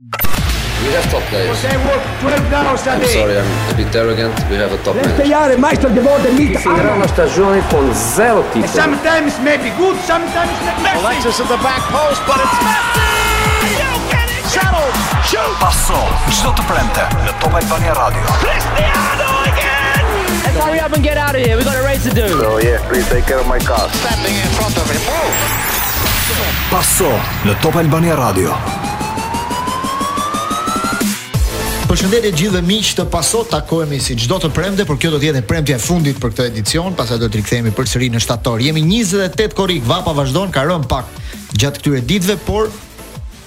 [0.00, 1.52] We have top players.
[1.60, 3.84] sorry, I'm a We
[4.56, 5.12] have a top player.
[5.12, 6.56] Let's play Meister de Vodem
[6.96, 8.72] una stagione con zero titoli.
[8.72, 10.96] sometimes maybe good, sometimes not messy.
[11.04, 12.98] Alexis at the back post, but it's messy.
[13.76, 14.90] You get Shuttle.
[15.20, 15.54] Shoot.
[15.58, 16.08] Passo.
[16.54, 17.06] to Prente.
[17.22, 18.22] Le Top Albania Radio.
[18.40, 18.64] Let's
[20.64, 21.56] hurry up and get out of here.
[21.56, 22.26] We've got a race to do.
[22.26, 23.90] So oh, yeah, please take care my car.
[23.92, 24.98] Standing in front of him.
[26.70, 27.10] Passo.
[27.42, 28.89] Le Top Albania Radio.
[31.90, 35.40] Përshëndetje gjithë miqë të pasot, takohemi si çdo të premte, por kjo do të jetë
[35.50, 38.60] premtja e fundit për këtë edicion, Pasa do të rikthehemi përsëri në shtator.
[38.62, 41.08] Jemi 28 korrik, vapa vazhdon, ka rënë pak
[41.58, 42.70] gjatë këtyre ditëve, por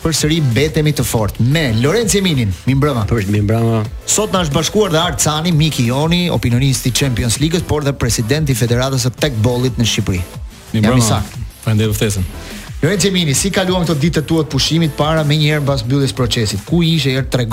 [0.03, 3.05] përsëri betemi të fort me Lorenzo Eminin, mi mbrëma.
[3.07, 3.79] Për po, mi mbrëma.
[4.15, 7.93] Sot na është bashkuar dhe Art Cani, Miki Joni, opinionisti i Champions League-s, por dhe
[7.95, 10.19] presidenti i Federatës së Tekbollit në Shqipëri.
[10.75, 11.21] Mi mbrëma.
[11.63, 12.27] Faleminderit ftesën.
[12.83, 16.11] Jo Gemini, Gjemini, si kaluam këto ditë të tuat pushimit para me njerë bas bëllis
[16.11, 16.65] procesit?
[16.67, 17.45] Ku ishe e er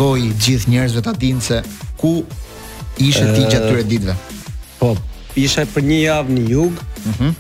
[0.44, 1.58] gjithë njerëzve të adinë se
[2.00, 2.10] ku
[2.98, 4.16] ishe ti që atyre ditëve?
[4.80, 4.90] Po,
[5.38, 6.88] isha për një javë një jugë,
[7.22, 7.30] mm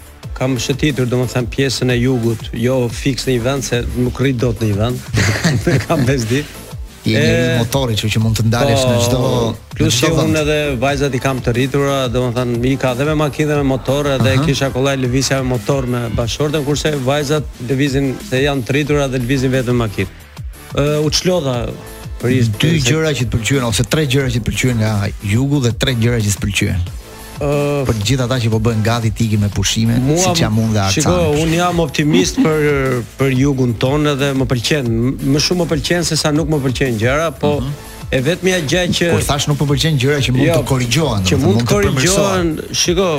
[0.40, 4.08] kam shëtitur, do më thëmë, pjesën e jugët, jo fix në i vend, se më
[4.16, 6.40] rrit do të në vend, kam bezdi,
[7.02, 9.20] Ti je një motori që, që mund të ndalesh po, në çdo
[9.72, 13.48] plus që unë edhe vajzat i kam të rritura, domethënë mi ka dhe me makinë
[13.50, 14.44] dhe me motor edhe uh -huh.
[14.46, 19.22] kisha kollaj lëvizja me motor me bashkëshorten kurse vajzat lëvizin se janë të rritura dhe
[19.24, 20.08] lëvizin vetëm makinë.
[20.76, 21.66] Ë u çlodha
[22.20, 22.28] për
[22.60, 25.94] dy gjëra që të pëlqyen ose tre gjëra që të pëlqyen nga jugu dhe tre
[25.96, 26.80] gjëra që të pëlqyen
[27.40, 30.82] uh, për gjithë ata që po bëjnë gati tiki me pushime, siç jam unë dhe
[30.84, 31.06] Arçan.
[31.06, 34.90] shiko, unë jam optimist për për jugun tonë dhe më pëlqen,
[35.34, 37.70] më shumë më pëlqen se sa nuk më pëlqen gjëra, po uh mhm.
[37.70, 38.08] -huh.
[38.16, 41.22] e vetmja gjë që Kur thash nuk më pëlqen gjëra që mund jo, të korrigjohen,
[41.30, 43.10] që mund të, korrigjohen, Shiko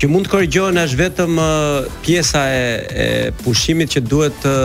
[0.00, 1.32] që mund të korrigjohen është vetëm
[2.04, 2.64] pjesa e,
[3.04, 3.08] e
[3.44, 4.56] pushimit që duhet të,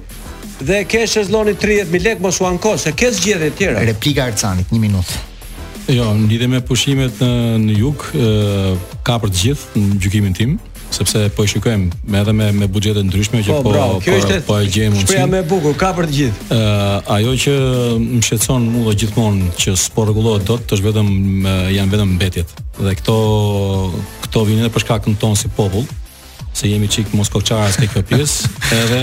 [0.62, 3.80] dhe ke shezloni 30000 lekë mos u anko se ke zgjedhje tjera.
[3.88, 5.24] Replika Arcanit, 1 minutë.
[5.88, 7.32] Jo, në lidhje me pushimet në,
[7.64, 8.02] në jug,
[9.06, 10.58] ka për të gjithë në gjykimin tim
[10.90, 14.58] sepse po e shikojmë me edhe me me buxhete ndryshme që po po po, po
[14.58, 15.04] e gjejmë mundësi.
[15.12, 16.48] Shpreha më e bukur ka për të gjithë.
[16.54, 17.54] Ë ajo që
[18.06, 21.12] më shqetëson mua gjithmonë që s'po rregullohet dot, është vetëm
[21.76, 22.56] janë vetëm mbetjet.
[22.78, 23.18] Dhe këto
[24.26, 25.86] këto vinë edhe për shkakun ton si popull,
[26.58, 29.02] se jemi çik moskovçarës tek kjo pjesë, edhe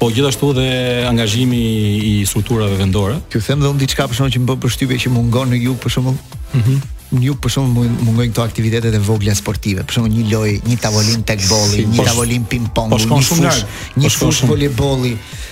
[0.00, 0.66] po gjithashtu dhe
[1.08, 1.58] angazhimi
[1.98, 3.16] i strukturave vendore.
[3.34, 5.80] Ju them dhe un diçka për shkakun që më bën përshtypje që mungon në jug
[5.82, 6.20] për shembull.
[6.60, 6.68] Mhm.
[6.76, 9.84] Mm Një për shumë mungon këto aktivitetet e vogla sportive.
[9.86, 13.20] Për shumë një loj, një tavolin tek boli, po një tavolin po ping pong një
[13.28, 13.60] fush,
[14.02, 15.12] një po fush voleboli.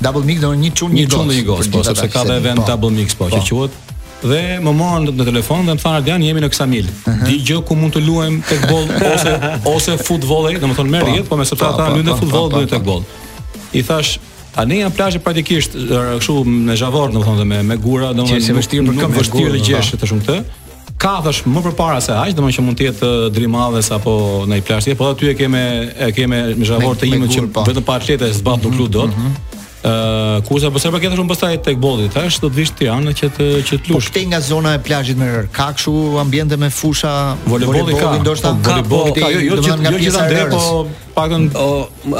[0.00, 2.90] Double Mix do një çun një çun një gos, po sepse ka dhe event Double
[2.96, 3.76] Mix po që quhet.
[4.20, 6.88] Dhe më morën në telefon dhe më thanë Ardian jemi në Ksamil.
[7.26, 9.36] Ti gjë ku mund të luajmë tek boll ose
[9.70, 13.04] ose futboll, domethënë merr jetë, po me sepse ata luajnë futboll dhe tek boll.
[13.76, 14.16] I thash
[14.58, 18.42] A ne janë plazhe praktikisht er, kështu me xhavor, domethënë dhe me me gura, domethënë
[18.48, 20.40] se vështirë për këmbë vështirë dhe gjeshë të shumë këtë.
[21.00, 24.14] Ka thash më përpara se aq, domethënë që mund të jetë drimaves apo
[24.50, 25.62] në një plazh tjetër, por aty e kemë
[26.08, 29.49] e kemë me xhavor të imit që vetëm pa atletë s'bën duklu dot
[30.48, 33.46] kurse po sepse këtë shumë pastaj tek bolli, tash do të vish Tiranë që të
[33.64, 34.10] që të po lush.
[34.10, 37.14] Po këtej nga zona e plazhit me rër, ka kshu ambiente me fusha,
[37.48, 40.64] voleboli ka, ndoshta po, ka, po, jo jo që jo që ndër po
[41.16, 41.66] pakën o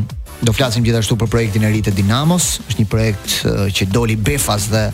[0.48, 3.38] do flasim gjithashtu për projektin e ri të Dinamos, është një projekt
[3.78, 4.88] që doli befas dhe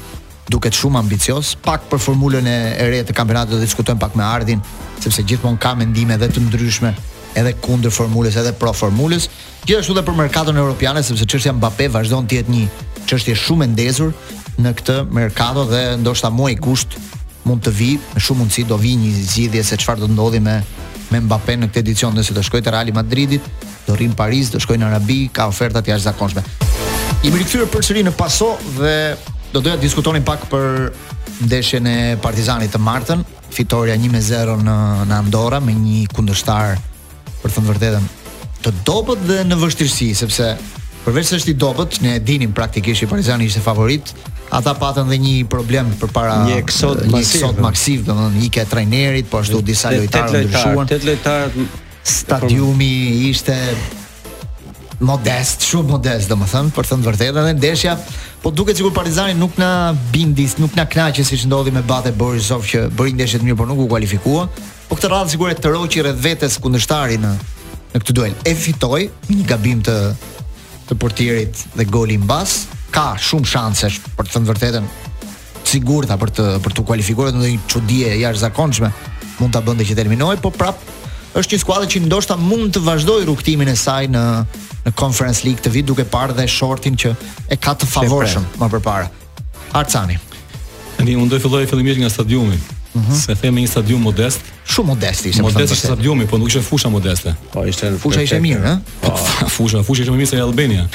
[0.52, 2.58] duket shumë ambicios, pak për formulën e
[2.92, 4.60] re të kampionatit do diskutojmë pak me Ardin,
[5.04, 6.92] sepse gjithmonë ka mendime dhe të ndryshme
[7.40, 9.28] edhe kundër formulës edhe pro formulës.
[9.68, 12.64] Gjithashtu edhe për merkaton europiane sepse çështja Mbappé vazhdon të jetë një
[13.10, 14.14] çështje shumë e ndezur
[14.64, 16.98] në këtë merkato dhe ndoshta më i kusht
[17.44, 20.60] mund të vi, me shumë mundësi do vi një zgjidhje se çfarë do ndodhi me
[21.12, 23.38] me Mbappé në këtë edicion nëse do shkojë te Real Madridi,
[23.86, 26.42] do rrim Paris, do shkojë në Arabi, ka oferta të jashtëzakonshme.
[27.22, 28.48] I më rikthyer përsëri në Paso
[28.80, 28.94] dhe
[29.54, 30.88] do doja të diskutonin pak për
[31.44, 33.22] ndeshjen e Partizanit të martën,
[33.54, 34.78] fitoria 1-0 në
[35.12, 36.80] në Andorra me një kundërshtar
[37.44, 38.08] për të thënë vërtetën,
[38.64, 40.52] të dobët dhe në vështirësi, sepse
[41.04, 44.14] përveç se është i dobët, ne e dinim praktikisht i Parizani ishte favorit,
[44.56, 48.70] ata patën dhe një problem për para një eksot një eksot maksiv, do të thonë
[48.74, 50.90] trajnerit, po ashtu disa lojtarë ndryshuan.
[50.94, 51.68] Tet lojtarë...
[52.04, 52.90] stadiumi
[53.30, 53.54] ishte
[55.04, 57.96] modest, shumë modest, dhe më thëmë, për thëmë vërtetë, dhe ndeshja,
[58.44, 59.70] po duke cikur Partizani nuk na
[60.14, 63.84] bindis, nuk na knaqës siç ndodhi me bate Borisov që bëri të mirë, por nuk
[63.86, 64.48] u kualifikua,
[64.88, 67.34] po këtë radhë sigurisht e të roqi rreth vetes kundështari në,
[67.94, 68.36] në këtë duel.
[68.48, 69.02] E fitoj,
[69.34, 69.98] një gabim të,
[70.90, 72.58] të portirit dhe goli në bas,
[72.94, 74.92] ka shumë shansesh për të thëmë vërtetën,
[75.68, 78.90] sigurta për të për të kualifikuar në një çudi e jashtëzakonshme
[79.40, 80.78] mund ta bënte që terminoi, po prap
[81.40, 84.24] është një skuadër që ndoshta mund të vazhdojë rrugtimin e saj në
[84.84, 87.14] në Conference League të vit duke parë dhe shortin që
[87.48, 89.06] e ka të favorshëm më përpara.
[89.80, 90.18] Arcani.
[91.00, 92.58] Ne u ndoi filloj fillimisht nga stadiumi.
[92.94, 93.14] Mhm.
[93.18, 94.44] Se themi një stadium modest.
[94.70, 95.42] Shumë modest ishte.
[95.42, 97.32] Modest ishte stadiumi, po nuk ishte fusha modeste.
[97.54, 98.76] Po ishte fusha ishte mirë, ha?
[99.02, 99.48] Po, po.
[99.56, 100.84] fusha, fusha ishte më mirë se Albania.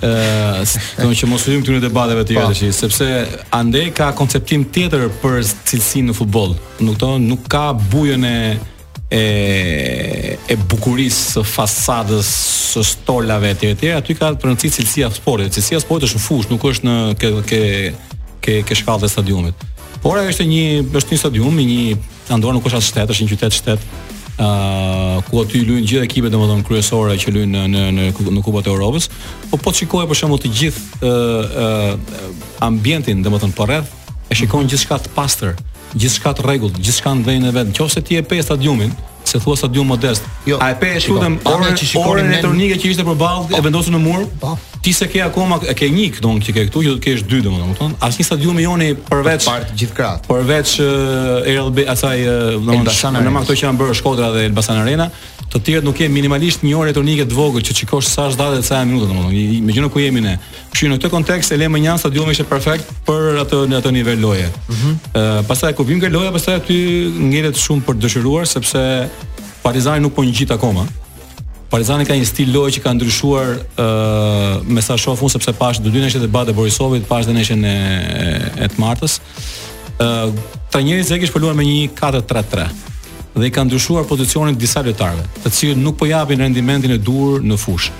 [0.00, 2.72] Ëh, domethënë që mos hyjmë këtu debateve të tjera po.
[2.72, 3.10] sepse
[3.52, 6.54] andej ka konceptim tjetër për cilësinë në futbol.
[6.80, 8.38] Nuk do nuk ka bujën e
[9.10, 12.28] e e bukurisë së fasadës
[12.74, 16.20] së stolave etj etj aty ka të rëndësi cilësia e sportit cilësia e sportit është
[16.20, 17.60] në fush nuk është në ke ke
[18.40, 19.64] ke, ke shkallët e stadiumit
[20.02, 20.62] por ajo është një
[21.00, 21.98] është një stadium një
[22.36, 26.06] andor nuk është as shtet është një qytet shtet ë uh, ku aty luajnë gjithë
[26.06, 29.10] ekipet domethënë kryesore që luajnë në në në, në kupat e Evropës
[29.50, 32.20] po po shikoj për shembull të gjithë ë uh, uh,
[32.70, 33.90] ambientin domethënë po rreth
[34.30, 35.58] e shikon gjithçka të pastër
[35.94, 37.70] gjithçka të rregullt, gjithçka në vendin e vet.
[37.74, 38.92] Nëse ti e pe stadiumin,
[39.24, 40.24] se thua stadium modest.
[40.46, 44.26] Jo, a e pe shkutem orën e elektronike që ishte përballë e vendosur në mur?
[44.42, 47.40] Po ti se ke akoma e ke një këtu që ke këtu, ju ke dy
[47.44, 50.24] domethënë, as një stadium me joni përveç part gjithkrat.
[50.28, 55.10] Përveç eh, RLB asaj eh, domethënë, në makto që janë bërë Shkodra dhe Elbasan Arena,
[55.50, 58.60] të tjerët nuk kanë minimalisht një orë tonike të vogël që çikosh sa është data
[58.62, 59.60] dhe sa minuta domethënë.
[59.68, 60.36] Megjithë ku jemi ne.
[60.72, 64.48] Kështu në këtë kontekst Elem Njan stadium ishte perfekt për atë në atë nivel loje.
[64.48, 64.96] Ëh, mhm.
[65.12, 66.80] eh, pastaj ku vim loja, pastaj aty
[67.28, 68.84] ngjeret shumë për dëshiruar sepse
[69.60, 70.86] Partizani nuk po ngjit akoma.
[71.70, 75.78] Partizani ka një stil lojë që ka ndryshuar ë uh, me sa shohun sepse pash
[75.78, 77.74] dy dyneshë të debatë Borisovit, pash dyneshën e
[78.66, 79.20] e të martës.
[80.02, 82.66] ë uh, Të njëjtë zekish përluar me një 4-3-3
[83.40, 86.98] dhe i ka ndryshuar pozicionin të disa lojtarëve, të cilët nuk po japin rendimentin e
[86.98, 87.94] duhur në fushë.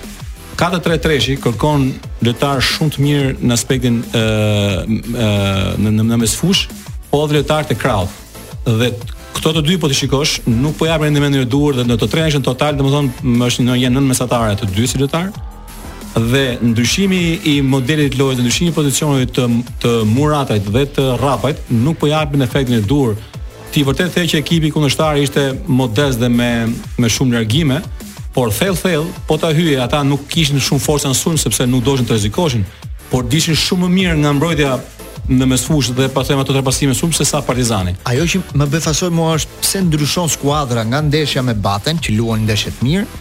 [0.59, 1.87] 4-3-3-shi kërkon
[2.27, 4.23] lojtar shumë të mirë në aspektin ë
[5.83, 6.65] në në mesfush,
[7.11, 8.19] po dhe lojtar të krahut.
[8.67, 8.91] Dhe
[9.35, 12.07] këto të dy po të shikosh, nuk po japin rendimentin e duhur dhe në të
[12.11, 15.31] tre ishin total, domethënë është në janë nën mesatare të dy si lojtar.
[16.11, 19.45] Dhe ndryshimi i modelit lojë dhe ndryshimi i pozicionit të
[19.81, 23.13] të Muratajt dhe të Rapajt nuk po japin efektin e duhur.
[23.71, 26.51] Ti vërtet the që ekipi kundërshtar ishte modest dhe me
[26.99, 27.79] me shumë largime,
[28.35, 32.05] por thell thell po ta hyje ata nuk kishin shumë forcën sulm sepse nuk doshin
[32.07, 32.63] të rrezikoshin
[33.11, 34.77] por dishin shumë mirë nga mbrojtja
[35.29, 37.93] në mesfush dhe pa them ato trapasime shumë se sa Partizani.
[38.09, 42.45] Ajo që më befasoi mua është pse ndryshon skuadra nga ndeshja me Batën që luan
[42.45, 43.19] ndeshje të mirë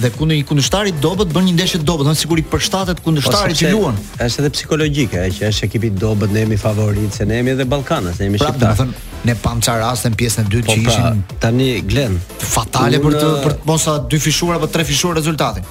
[0.00, 3.56] dhe ku një i kundështarit dobët bën një ndeshje dobët, do sigurisht i përshtatet kundështarit
[3.56, 3.96] po, që luan.
[4.22, 7.66] Është edhe psikologjike, ajo që është ekipi dobët ne jemi favoritë, se ne jemi edhe
[7.66, 8.76] Ballkanas, ne jemi shqiptarë.
[8.78, 11.22] Pra, do të thënë, ne pam çfarë në pjesën e dytë po, që pra, ishin
[11.32, 15.18] pra, tani glen fatale për të për të mos sa dy fishur apo tre fishur
[15.18, 15.66] rezultatin.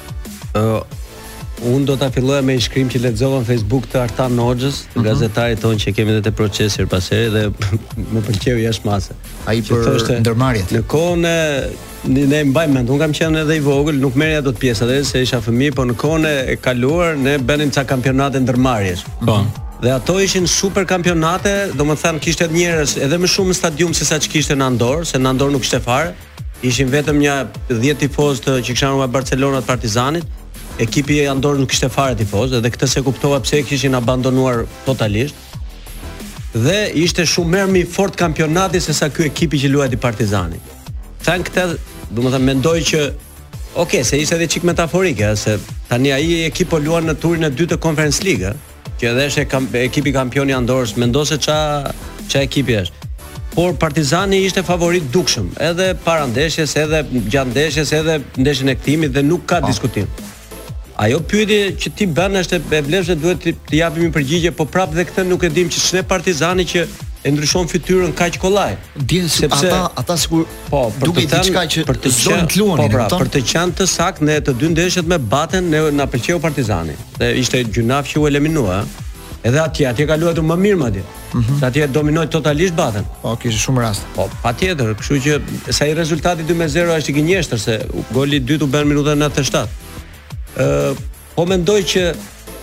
[0.51, 0.98] Ë,
[1.59, 4.99] Unë do të filloja me i shkrim që në Facebook të Artan Nogjës, uh mhm.
[4.99, 5.03] -huh.
[5.05, 7.51] gazetari tonë që kemi dhe të pas pasere dhe
[8.13, 9.11] më pëlqeu jashtë masë.
[9.45, 10.19] A i për ndërmarrjet.
[10.19, 10.71] ndërmarjet?
[10.77, 11.69] Në kohën e
[12.03, 15.03] Ne ne mbajmë mend, un kam qenë edhe i vogël, nuk merrja dot pjesë atë
[15.03, 19.03] se isha fëmijë, por në kohën e kaluar ne bënim ca kampionate ndërmarrjesh.
[19.27, 19.35] Po.
[19.35, 19.81] Mm -hmm.
[19.83, 23.93] Dhe ato ishin super kampionate, do më thënë kishte njerëz edhe më shumë në stadium
[23.93, 26.13] se sa që kishte në Andorë, se në Andorë nuk kishte fare.
[26.63, 27.35] ishin vetëm një
[27.69, 30.23] 10 tifoz që kësha nga Barcelona të partizanit,
[30.79, 34.61] ekipi i Andor nuk ishte fare tifoz dhe këtë se kuptova pse e kishin abandonuar
[34.85, 35.35] totalisht.
[36.65, 40.59] Dhe ishte shumë mërë mi fort kampionati se sa kjo ekipi që luajti partizani.
[41.25, 41.65] Thanë këtë,
[42.15, 45.57] du më thëmë, mendoj që, oke, okay, se ishte edhe qik metaforike, se
[45.91, 48.55] tani aji ekipo luan në turin e 2 të Conference League,
[48.99, 51.59] që edhe është ekipi kampioni Andorës, mendoj se qa,
[52.31, 52.95] qa ekipi është
[53.49, 56.99] por Partizani ishte favorit dukshëm, edhe para ndeshjes, edhe
[57.33, 59.67] gjatë ndeshjes, edhe ndeshjen e kthimit dhe nuk ka po.
[59.73, 60.05] diskutim.
[60.99, 64.65] Ajo pyetje që ti bën është e bleshë duhet të të japim një përgjigje, po
[64.67, 66.81] prapë dhe këtë nuk e dim që ç'ne Partizani që
[67.23, 68.73] e ndryshon fytyrën kaq kollaj.
[68.99, 72.13] Dhe sepse ata ata sikur po për të thënë diçka që po, pra, për të
[72.19, 75.21] qenë të luani, po pra, për të qenë të saktë në të dy ndeshjet me
[75.31, 76.97] Batën ne na pëlqeu Partizani.
[77.15, 78.81] Dhe ishte gjynaf që u eliminua.
[79.47, 81.03] Edhe atje atje ka luajtur më mirë madje.
[81.31, 81.67] Mm -hmm.
[81.67, 83.05] Atje dominoi totalisht Batën.
[83.21, 84.03] Po kishte shumë raste.
[84.17, 87.75] Po patjetër, kështu që sa i rezultati 2-0 është i gënjeshtër se
[88.11, 89.67] goli i dytë u bën minuta 97
[90.57, 90.67] ë
[91.35, 92.01] po mendoj që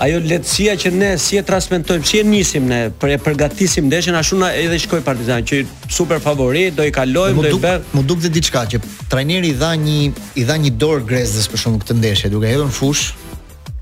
[0.05, 4.19] ajo lehtësia që ne si e transmetojmë, si e nisim ne për e përgatisim ndeshjen
[4.19, 7.87] ashtu na edhe shkoi Partizani që super favorit, do i kalojmë, do i bëjmë.
[7.97, 10.01] Mu duk dhe diçka që trajneri i dha një
[10.37, 13.07] i dha një dorë grezës për shkak këtë ndeshje, duke hedhur fush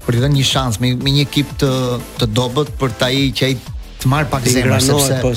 [0.05, 1.73] për të dhënë një shans me, me një ekip të
[2.21, 3.55] të dobët për ta i që ai
[4.05, 5.35] të marr pak zemër sepse po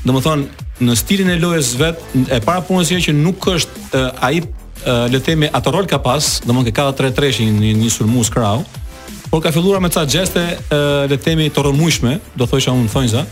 [0.09, 2.01] domethënë në stilin e lojës vet
[2.35, 6.73] e para punës që nuk është ai le të themi ato rol ka pas, domthonë
[6.75, 8.65] ka 4-3-3 një, një, një sulmues krau,
[9.31, 13.25] por ka filluar me ca gjeste le të themi të rrëmujshme, do thosha unë thonjza,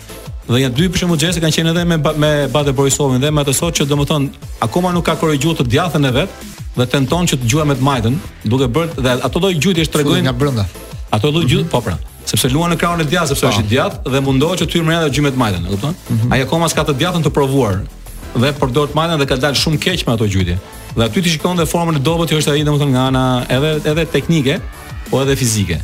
[0.49, 3.43] dhe janë dy për shembull gjeste kanë qenë edhe me me Bader Borisovin dhe me
[3.45, 7.39] atë sot që domethënë akoma nuk ka korrigjuar të djathën e vet dhe tenton që
[7.43, 8.17] të luajë me të majtën,
[8.51, 10.67] duke bërë dhe ato lloj gjujtë është tregojnë nga brenda.
[11.15, 11.77] Ato lloj gjujtë mm -hmm.
[11.77, 13.71] po pra sepse luan në krahun e djathtë, sepse është i po.
[13.73, 15.97] djathtë dhe mundohet që ty mëra edhe gjymet majtën, e kupton?
[16.11, 16.33] Mhm.
[16.33, 17.81] Ai akoma s'ka të djathtën të provuar
[18.37, 20.57] dhe por dorë të majtën dhe ka dalë shumë keq me ato gjyte.
[20.97, 23.75] Dhe aty ti shikon dhe formën e dobët që është ai domethënë nga ana edhe
[23.91, 24.59] edhe teknike,
[25.11, 25.81] po edhe fizike.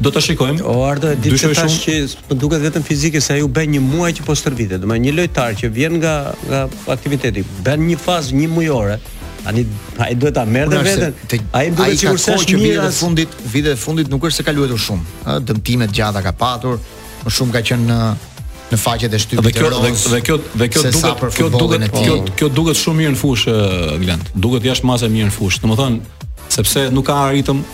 [0.00, 0.60] do të shikojmë.
[0.64, 1.94] O Ardo e di se tash që
[2.30, 4.80] më duket vetëm fizike se ai u bën një muaj që po stërvitet.
[4.80, 6.14] Domethënë një lojtar që vjen nga
[6.48, 6.60] nga
[6.94, 8.96] aktiviteti, bën një fazë një mujore,
[9.44, 9.66] Ani
[9.96, 11.14] ai duhet ta merrte veten.
[11.50, 14.52] Ai duhet të kurse që vitet e fundit, vitet e fundit nuk është se ka
[14.56, 16.76] luetur shumë, ë dëmtimet gjata ka patur,
[17.24, 17.98] më shumë ka qenë në
[18.70, 19.92] në faqet e shtypit të rrotë.
[20.12, 23.20] Dhe kjo dhe kjo dhe kjo duket kjo duket kjo, kjo, duket shumë mirë në
[23.22, 23.54] fushë
[24.04, 24.30] Gland.
[24.44, 25.62] Duket jashtë masë mirë në fushë.
[25.64, 27.64] Domethënë, sepse nuk ka ritëm,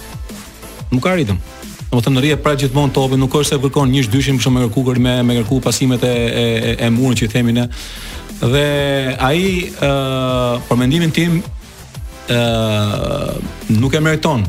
[0.95, 1.41] nuk ka ritëm.
[1.41, 4.65] Do të Domethënë rrihet pra gjithmonë topin, nuk është se kërkon një dyshim për shkak
[4.65, 7.67] të kukur me me kërku pasimet e e e murit që themin ne.
[8.55, 8.67] Dhe
[9.19, 11.43] ai për mendimin tim
[12.27, 14.43] ë nuk e meriton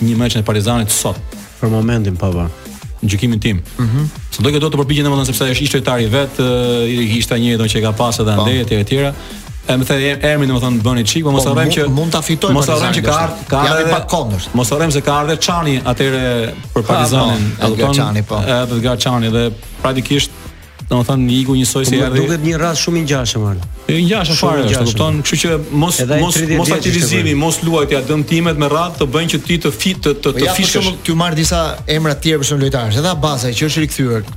[0.00, 1.18] një meç në Partizanit sot.
[1.60, 2.68] Për momentin pa vënë
[3.10, 3.62] gjykimin tim.
[3.78, 3.98] Mhm.
[3.98, 4.10] Mm
[4.40, 7.80] që do të përpiqen domethënë sepse është ishte lojtari vet, ishta ishte një edhe që
[7.84, 8.44] ka pas edhe po.
[8.46, 9.00] ndej etj etj.
[9.68, 12.54] E më thënë emri domethënë bëni çik, po mos po, harrojmë që mund ta fitojmë.
[12.56, 14.46] Mos harrojmë që ka ardh, ka ardhur pa kondër.
[14.56, 18.40] Mos harrojmë se ka ardhur Çani atyre për Partizanin, po, Edgar Çani po.
[18.64, 19.44] Edgar Çani dhe
[19.82, 20.30] praktikisht
[20.90, 22.24] domethënë po, i iku njësoj si erdhi.
[22.24, 23.62] Duket një rast shumë i ngjashëm ar.
[23.90, 29.00] I ngjashëm fare, kupton, kështu që mos mos mos aktivizimi, mos luajtja dëmtimet me radhë
[29.04, 30.90] të bëjnë që ti të fit të të, të po fishësh.
[30.90, 31.62] Ja, ti marr disa
[31.96, 34.30] emra të tjerë për shumë lojtarësh, edhe Abasa që është rikthyer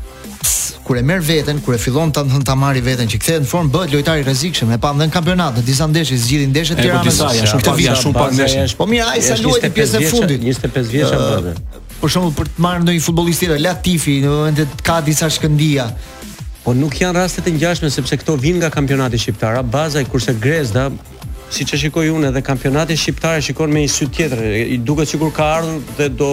[0.84, 3.48] kur e merr veten, kur e fillon ta ndon ta marr veten që kthehet në
[3.48, 6.82] formë bëhet lojtar i rrezikshëm e pam në kampionat, në disa ndeshje zgjidhin ndeshje të
[6.82, 8.66] po tjera me sa ja shumë vija shumë pak ndeshje.
[8.82, 10.44] Po mirë, ai sa luajti pjesën e fundit.
[10.44, 11.54] 25 vjeç apo.
[12.04, 15.88] Për shembull për të marrë ndonjë futbollist tjetër, Latifi, në momentet ka disa shkëndija,
[16.64, 19.58] Po nuk janë raste të ngjashme sepse këto vijnë nga kampionati shqiptar.
[19.68, 20.86] Baza i kurse Grezda,
[21.54, 24.44] siç e shikoj unë edhe kampionati shqiptar e shikon me një sy tjetër.
[24.76, 26.30] I duket sikur ka ardhur dhe do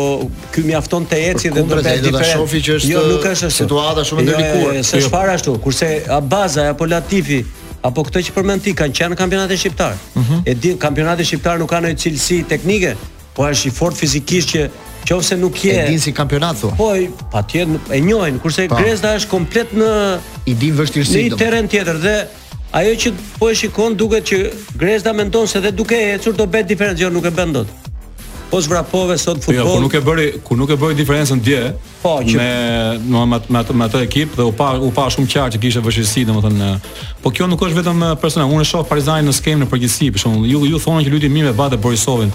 [0.55, 3.65] ky mjafton të eci dhe do të bëjë shofi që është jo, nuk është ashtu.
[3.65, 4.79] Situata shumë e jo, delikuar.
[4.85, 5.11] Është jo.
[5.17, 5.57] fare ashtu.
[5.67, 5.89] Kurse
[6.21, 7.41] Abaza apo Latifi
[7.91, 9.99] apo këto që përmend ti kanë qenë në kampionatin shqiptar.
[10.15, 10.31] Uh mhm.
[10.31, 10.47] -huh.
[10.51, 12.95] E di kampionati shqiptar nuk ka ndonjë cilësi teknike,
[13.35, 14.61] po është i fort fizikisht që
[15.09, 15.71] Qofse nuk je.
[15.73, 16.71] E din si kampionat thua.
[16.77, 16.91] Po,
[17.31, 18.81] patjetër e njohin, kurse pa.
[18.81, 19.91] Gresda është komplet në
[20.51, 21.25] i di vështirësi.
[21.33, 22.17] Në terren tjetër dhe
[22.81, 24.41] ajo që po e shikon duket që
[24.79, 27.73] Gresda mendon se edhe duke ecur do bëhet diferencë, jo nuk e bën dot.
[28.51, 29.61] Po zvrapove sot futboll.
[29.67, 31.61] Jo, ku nuk e bëri, ku nuk e bëri diferencën dje.
[32.03, 32.49] Po, që me
[32.99, 35.61] me me, me, atë, me atë ekip dhe u pa u pa shumë qartë që
[35.65, 36.71] kishte vështirësi, domethënë.
[37.25, 40.11] Po kjo nuk është vetëm eh, personal, unë e shoh Parizani në skem në përgjithësi,
[40.17, 42.35] për shembull, ju ju thonë që luti mirë me Vade Borisovin.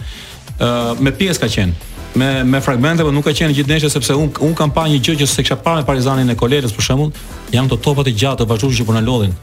[0.55, 3.71] Ë uh, eh, me pjesë ka qenë me me fragmente, por nuk ka qenë gjithë
[3.71, 6.35] ndeshja sepse un un kam parë një gjë që s'e kisha parë me Partizanin e
[6.41, 7.11] Kolerës për shembull,
[7.53, 9.33] janë ato topat e gjatë të vazhdueshme që po na lodhin.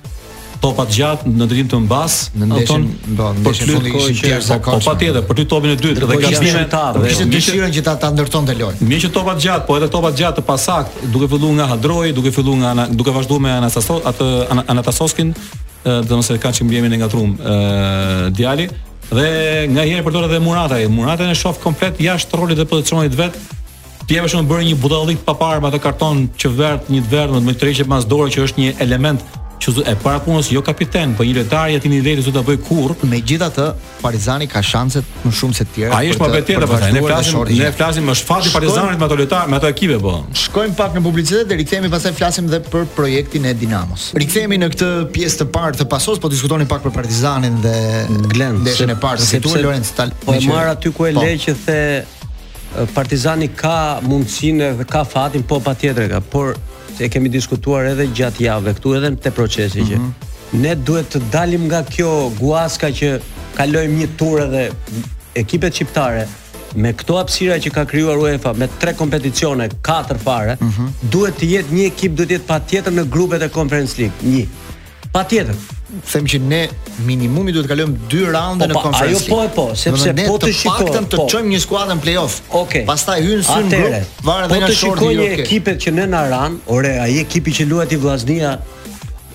[0.62, 2.84] Topat gjatë në drejtim të mbas, në ndeshin,
[3.18, 4.84] do në ndeshin fundi ishin të po, po, zakonshme.
[4.84, 6.94] Po patjetër, për ty topin e dytë dhe gazetarë.
[6.94, 8.78] Do po, ishte dëshirën që ta ndërtonte lojën.
[8.90, 12.30] Mirë që topat gjatë, po edhe topat gjatë të pasakt, duke filluar nga Hadroi, duke
[12.32, 14.26] filluar nga duke vazhduar me Anastasos, atë
[14.66, 15.34] Anastasoskin,
[15.84, 18.70] do të thonë se ka çmbiemin e ngatrum, ë djali,
[19.16, 20.78] dhe nga njëri përdor edhe Murata.
[20.96, 23.36] Murata e shoh komplet jashtë rolit të pozicionit vet.
[24.08, 27.12] Ti jepesh më bërë një budallik pa paparë me atë karton që vërt një të
[27.14, 29.20] verdhë me treqe pas dorë që është një element
[29.62, 32.58] që e para punës jo kapiten, po një lojtar i atij niveli zot ta bëj
[32.66, 32.94] kurr.
[33.08, 33.66] Megjithatë,
[34.02, 36.88] Partizani ka shanset më shumë se tjera Ai është më betejë pastaj.
[36.88, 40.14] Po ne flasim, ne flasim më shfati Partizanit me ato lojtar, me ato ekipe po.
[40.42, 44.08] Shkojmë pak në publicitet dhe rikthehemi pastaj flasim edhe për projektin e Dinamos.
[44.18, 47.76] Rikthehemi në këtë pjesë të parë të pasos, po diskutonin pak për Partizanin dhe
[48.34, 48.58] Glen.
[48.66, 50.10] Deshën e parë se tuaj Lorenz Tal.
[50.26, 51.22] Po e marr aty ku e po.
[51.22, 51.80] le që the
[52.96, 56.56] Partizani ka mundësinë dhe ka fatin, po patjetër ka, por
[56.96, 59.88] e kemi diskutuar edhe gjatë javëve këtu edhe te procesi mm -hmm.
[59.88, 59.96] që
[60.54, 60.60] mhm.
[60.62, 63.18] ne duhet të dalim nga kjo guaska që
[63.56, 64.70] kalojmë një tur edhe
[65.34, 66.26] ekipet shqiptare
[66.74, 70.88] me këto hapësira që ka krijuar UEFA me tre kompeticione, katër fare, mm -hmm.
[71.10, 74.16] duhet të jetë një ekip duhet të jetë patjetër në grupet e Conference League.
[74.24, 74.46] Një.
[75.12, 75.54] Patjetër.
[76.12, 76.58] Them që ne
[77.06, 79.28] minimumi duhet kalojmë dy raunde po, në konferencë League.
[79.28, 80.86] Po, ajo po e po, sepse ne po të, të shikoj.
[80.94, 81.26] Ne të po.
[81.32, 81.52] çojmë po.
[81.52, 82.36] një skuadër në play-off.
[82.48, 82.62] Okej.
[82.62, 82.84] Okay.
[82.88, 84.70] Pastaj hyn sy në grup, varet edhe po nga shorti.
[84.70, 85.44] Po të shikoj një okay.
[85.44, 88.54] ekipet që ne na ran, ore, ai ekipi që luaj ti Vllaznia,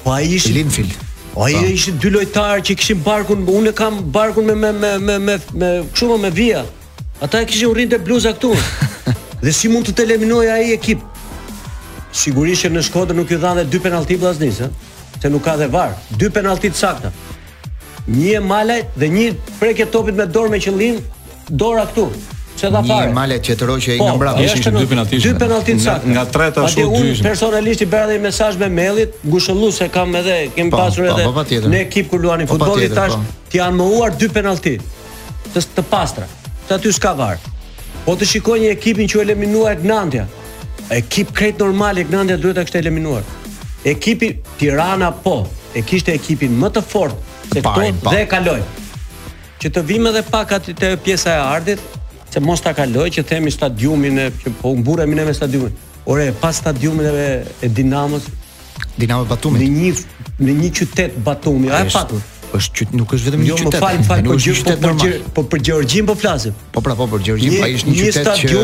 [0.02, 0.98] po ai ishte Linfield.
[1.36, 1.64] Po ai po.
[1.78, 5.72] ishte dy lojtarë që kishin barkun, unë kam barkun me me me me me, me
[5.94, 6.66] kështu me Via.
[7.22, 8.56] Ata e kishin urrin te bluza këtu.
[9.46, 11.06] dhe si mund të eliminoj ai ekip?
[12.18, 14.84] Sigurisht që në Shkodër nuk i dhanë dy penallti Vllaznisë, ëh
[15.22, 15.90] se nuk ka dhe var.
[16.24, 17.12] Dy penaltit sakta.
[18.14, 19.28] Një e malaj dhe një
[19.60, 21.00] prekje topit me dorë me qëllim,
[21.50, 22.08] dora këtu.
[22.58, 23.10] Se dha fare.
[23.10, 25.84] Një e malaj që të roqë e i nga mbrapa Po, është në dy penaltit
[25.88, 26.08] sakta.
[26.14, 29.42] Nga treta shumë të Ati unë personalisht i bëra dhe i mesaj me mailit, ngu
[29.46, 32.96] shëllu se kam edhe, kemi po, pasur po, edhe po, në ekip kur luani futbolit
[32.98, 33.18] tash,
[33.52, 34.88] ti janë më dy penaltit.
[35.54, 36.30] Të të pastra.
[36.70, 37.54] Të aty s'ka varë.
[38.06, 40.26] Po të shikoj një ekipin që eliminuar Gnandja.
[40.96, 43.24] Ekip krejt normal Gnandja duhet ta kështë eliminuar.
[43.88, 47.16] Ekipi Tirana po, e kishte ekipin më të fortë
[47.54, 48.64] se këto dhe e kaloi.
[49.64, 51.86] Që të vim edhe pak atë te pjesa e artit,
[52.28, 55.72] se mos ta kaloj që themi stadiumin e që po humburemi ne me stadiumin.
[56.12, 57.08] Ore, pas stadiumit
[57.64, 58.28] e Dinamos,
[59.00, 59.64] Dinamo Batumi.
[59.64, 62.20] Në një në një qytet Batumi, a e patur.
[62.54, 63.66] është qyt, nuk është vetëm një qytet.
[63.66, 66.60] Jo, më fal, fal, po gjë po për gjë, po për Gjorgjin po flasim.
[66.76, 68.62] Po pra, po për Gjorgjin, ai pra, është një qytet që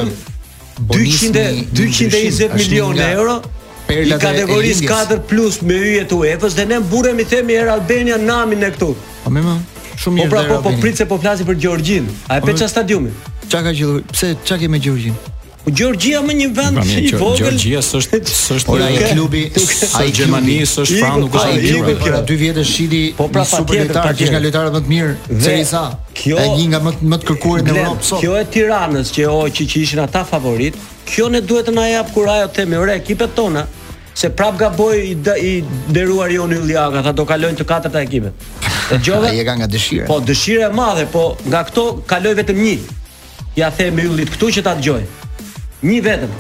[0.92, 3.40] 200 220 milionë euro
[3.92, 8.60] I kategorisë 4 plus me yjet e UEFA-s dhe ne mburemi themi era Albania namin
[8.64, 8.94] ne këtu.
[9.24, 9.56] Po më më.
[10.00, 10.30] Shumë mirë.
[10.30, 12.08] Po pra po po pritse po flasi për Gjorgjin.
[12.32, 13.14] A e po, pe stadiumin?
[13.50, 14.02] Çka ka qelluar?
[14.14, 15.20] Pse çka ke me Gjorgjin?
[15.64, 17.46] Po Gjorgjia më një vend pra, i vogël.
[17.46, 19.44] Gjorgjia s'është s'është po ai klubi
[20.00, 23.64] ai Gjermanisë është pranë nuk është ai klubi për dy vjetë shiti po pra fat
[23.70, 25.84] të tjerë që më të mirë se
[26.20, 28.20] Kjo është një nga më më të kërkuarit në Europë sot.
[28.22, 30.78] Kjo e Tiranës që o që ishin ata favorit,
[31.10, 33.64] kjo ne duhet të na jap kur ajo the me orë ekipet tona
[34.14, 35.54] se prap gaboj i dë, i
[35.90, 38.48] deruar Jon Ylljaka, tha do kalojnë të katërta ekipet.
[38.94, 39.32] E djova?
[39.32, 40.06] Ai e ka nga dëshira.
[40.12, 42.76] Po dëshira e madhe, po nga këto kaloi vetëm një.
[43.58, 45.02] Ja themi Yllit këtu që ta dëgjoj
[45.88, 46.34] një vetëm.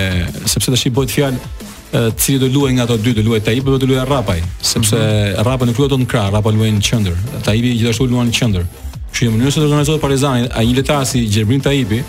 [0.53, 1.70] sepse tash i bëhet fjalë
[2.17, 5.03] cili do luaj nga ato dy do luaj Taibi apo do luaj Rapaj, sepse mm
[5.03, 5.43] -hmm.
[5.45, 7.15] Rapa nuk luajton në krah, Rapa luajn në qendër.
[7.43, 8.65] Taibi gjithashtu luan në qendër.
[9.13, 12.03] Kështu në mënyrë se do organizohet Partizani, ai një letar si Gjermin Taibi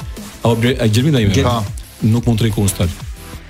[0.43, 1.45] apo Gjermin Taibi Gjer...
[2.01, 2.89] nuk mund të rikon stad.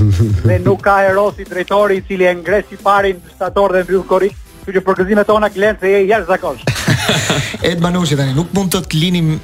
[0.46, 4.08] dhe nuk ka erosi drejtori i cili e ngres i parë në stator dhe mbyll
[4.08, 4.40] korrik.
[4.66, 6.64] Kjo që përgëzime tona glenë se je jashtë zakonsh.
[7.68, 9.36] Ed Manushi tani, nuk mund të të linim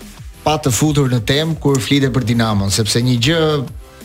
[0.43, 3.47] pa të futur në tem kur flitet për Dinamon, sepse një gjë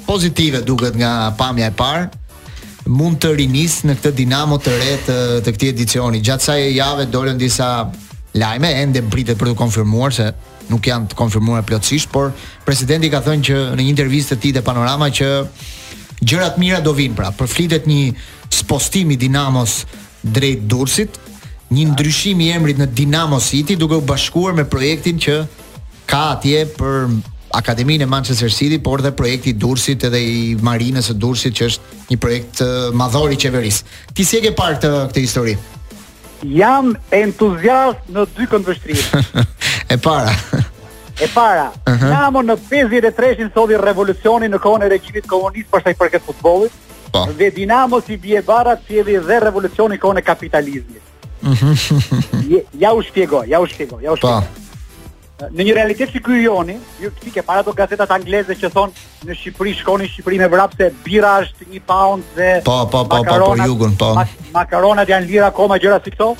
[0.07, 5.15] pozitive duket nga pamja e parë mund të rinis në këtë Dinamo të re të,
[5.43, 6.21] të këtij edicioni.
[6.23, 7.67] Gjatë kësaj jave dolën disa
[8.39, 10.29] lajme ende mbritet për të konfirmuar se
[10.69, 12.31] nuk janë të konfirmuar plotësisht, por
[12.67, 15.27] presidenti ka thënë që në një intervistë të tij te Panorama që
[16.27, 17.39] gjërat mira do vinë prapë.
[17.41, 18.13] Për flitet një
[18.55, 19.81] spostim i Dinamos
[20.23, 21.19] drejt Durrësit,
[21.73, 25.41] një ndryshim i emrit në Dinamo City duke u bashkuar me projektin që
[26.09, 27.17] ka atje për
[27.57, 32.01] Akademinë e Manchester City, por dhe projekti Dursit edhe i Marinës së Dursit që është
[32.11, 33.85] një projekt uh, madhor i qeverisë.
[34.17, 35.53] Ti si e ke parë këtë, këtë histori?
[36.51, 39.21] Jam entuziast në dy këndvështrime.
[39.95, 40.35] e para.
[41.15, 41.69] e para.
[41.87, 42.43] Uh -huh.
[42.51, 46.71] në 53-shin sodi revolucionin në kohën e regjimit komunist për sa i përket futbollit.
[47.13, 47.25] Po.
[47.37, 51.01] Dhe Dinamo si bie bara cili dhe revolucioni kohën e kapitalizmit.
[51.43, 51.71] Mhm.
[52.83, 54.17] ja u shpjegoj, ja u shpjegoj, ja u po.
[54.17, 54.41] shpjegoj.
[54.43, 54.66] Po
[55.41, 58.93] në një realitet si ky joni, ju si ke para të gazetat angleze që thon
[59.27, 63.21] në Shqipëri shkoni në Shqipëri me vrapse, bira është një pound dhe pa, po, po,
[63.25, 64.11] po, po jugun po.
[64.55, 66.33] Makaronat janë lira akoma gjëra si këto.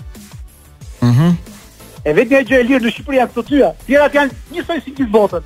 [1.02, 1.36] Mhm.
[2.08, 3.70] e vetë një gjë e lirë në Shqipëri janë këto tyra.
[3.86, 5.44] Tjerat janë njësoj si gjithë botën.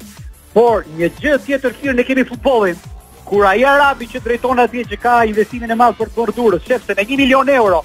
[0.53, 2.77] Por një gjë tjetër kirë ne kemi futbollin.
[3.25, 6.93] Kur ai arabi që drejton atje që ka investimin e madh për Kordurën, shef se
[6.97, 7.83] me 1 milion euro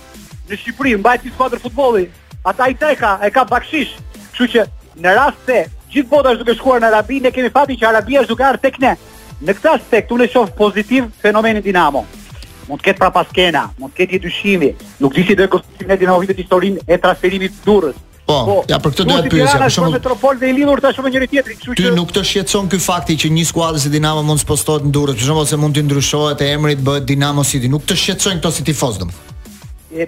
[0.49, 2.11] në Shqipëri mbahet një futbolli.
[2.45, 3.97] Ata i teka, e ka bakshish.
[4.35, 4.63] Kështu që
[5.05, 8.23] në rast se gjithë bota është duke shkuar në Arabi, ne kemi fati që Arabia
[8.23, 8.95] është duke ardhur tek ne.
[9.43, 12.07] Në këtë aspekt unë shoh pozitiv fenomenin Dinamo.
[12.67, 14.71] Mund të ketë pra paskena, mund të ketë i dyshimi.
[15.05, 18.03] Nuk di si do të ne Dinamo vitin historinë e transferimit të Durrës.
[18.27, 19.93] Po, po, ja për këtë do të pyesja, për shembull.
[20.01, 23.15] Metropol dhe i lidhur me njëri tjetrin, kështu që Ty nuk të shqetëson ky fakti
[23.23, 25.85] që një skuadër si Dinamo mund të postohet në Durrës, për shembull se mund të
[25.87, 29.36] ndryshohet e emri të bëhet Dinamo City, nuk të shqetëson këto si tifoz domethënë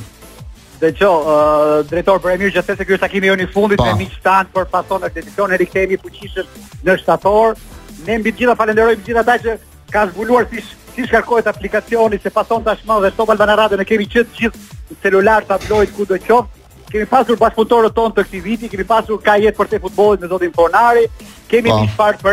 [0.81, 3.85] Dhe qo, uh, drejtor për emir gjatë se ky është jo joni fundit pa.
[3.93, 6.47] me miq tan për pason e rikthemi fuqishëm
[6.85, 7.55] në shtator.
[8.07, 9.51] Ne mbi të gjitha falenderojmë gjitha ata që
[9.93, 14.09] ka zbuluar si si shkarkohet aplikacioni se pason tashmë dhe Top Albana Radio ne kemi
[14.11, 16.59] qenë gjithë celular tabloid kudo qoftë.
[16.91, 20.51] Kemi pasur bashkëpunëtorët tonë të këtij viti, kemi pasur kajet për të futbollit me zotin
[20.51, 21.05] Fornari,
[21.47, 22.11] kemi një pa.
[22.17, 22.25] fart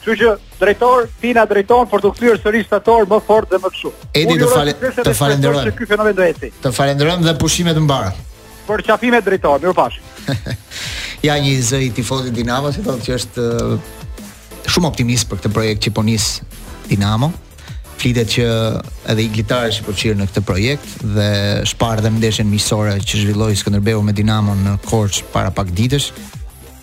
[0.00, 0.28] Kështu që
[0.60, 3.90] drejtor, Tina drejton për të kthyer sërish stator më fort dhe më këshu.
[4.16, 4.72] Edi të falë,
[5.04, 5.64] të falenderoj.
[5.76, 6.48] Ky fenomen do eci.
[6.64, 8.12] Të falenderoj dhe pushime të mbarë.
[8.68, 10.00] Për çafimet drejtor, mirupafsh.
[11.28, 13.98] ja një zë i tifozit Dinamo, si thotë që është uh,
[14.72, 16.30] shumë optimist për këtë projekt që po nis
[16.90, 17.32] Dinamo
[18.00, 18.44] flitet që
[19.12, 21.26] edhe Iglitari është i përfshirë po në këtë projekt dhe
[21.68, 26.06] shpara dhe ndeshjen miqësore që zhvilloi Skënderbeu me Dinamo në Korç para pak ditësh,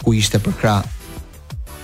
[0.03, 0.83] ku ishte për krah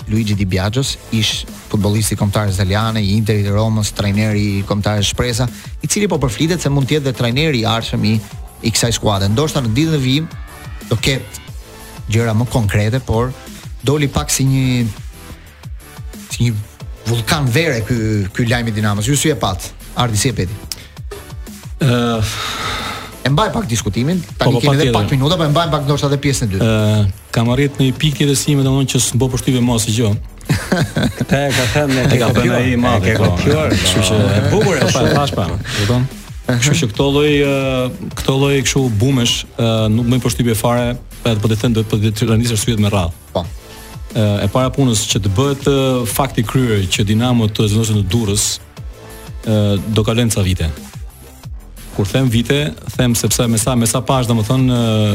[0.06, 5.48] Luigi Di Biagios, ish futbolisti komtar italiane, i Interit Romës, trajneri i komtar Shpresa,
[5.84, 8.16] i cili po përflitet se mund të jetë dhe trajneri i arshëm i
[8.64, 9.28] i kësaj skuadre.
[9.28, 10.28] Ndoshta në ditën e vim,
[10.88, 11.42] do ketë
[12.14, 13.34] gjëra më konkrete, por
[13.84, 14.68] doli pak si një
[16.32, 16.56] si një
[17.10, 17.98] vulkan vere ky
[18.34, 19.08] ky lajm i Dinamos.
[19.10, 19.66] Ju si e pat?
[19.96, 20.72] Ardi si e peti?
[21.84, 22.24] uh
[23.24, 25.82] e mbaj pak diskutimin, tani po, po kemi edhe pak, minuta, po e mbaj pak
[25.88, 26.68] ndoshta edhe pjesën e dytë.
[26.68, 29.96] Ë, kam arritur një pikë edhe si më domthonë që s'mbo përshtyve më asgjë.
[29.96, 30.12] Jo.
[31.30, 33.30] Te e ka thënë ne ka bënë ai më ke po.
[33.32, 33.72] kopjuar.
[33.72, 33.80] Po.
[33.80, 35.48] Kështu që e bukur është pa pas pa.
[35.80, 36.06] Kupton?
[36.52, 37.34] Kështu që këto lloj
[38.20, 39.38] këto lloj kështu bumesh
[39.96, 40.90] nuk më përshtypje fare,
[41.24, 43.14] edhe po të thënë do të rendisë arsyet me radhë.
[43.38, 43.46] Po.
[44.20, 45.64] Ë E para punës që të bëhet
[46.12, 48.44] fakti kryer që Dinamo të zënosë në Durrës
[49.48, 49.62] ë
[49.96, 50.68] do kalojnë ca vite
[51.96, 54.70] kur them vite, them sepse me sa me sa pash domethën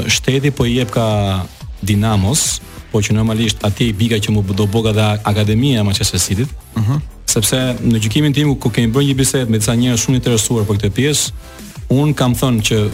[0.08, 1.42] shteti po i jep ka
[1.78, 2.58] Dinamos,
[2.90, 6.50] po që normalisht aty i bika që do boga dhe akademia e Manchester City-t.
[6.50, 6.80] Ëh.
[6.80, 7.00] Uh -huh.
[7.26, 10.76] Sepse në gjykimin tim ku kemi bërë një bisedë me disa njerëz shumë interesuar për
[10.76, 11.24] këtë pjesë,
[11.88, 12.90] un kam thënë që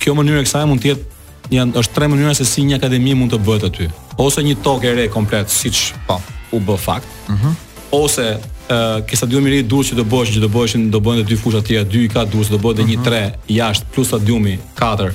[0.00, 1.04] kjo mënyrë e kësaj mund të jetë
[1.50, 3.88] janë është tre mënyra se si një akademi mund të bëhet aty.
[4.18, 6.20] Ose një tokë e re komplet siç po
[6.52, 7.06] u bë fakt.
[7.28, 7.32] Ëh.
[7.34, 7.54] Uh -huh.
[8.02, 8.38] Ose
[9.06, 11.58] ke stadiumi i ri duhet që të bësh që të bësh do bëhen dy fusha
[11.60, 13.06] të tjera dy i ka duhet të bëhet edhe një mhm.
[13.06, 13.20] tre
[13.56, 15.10] jashtë plus stadiumi 4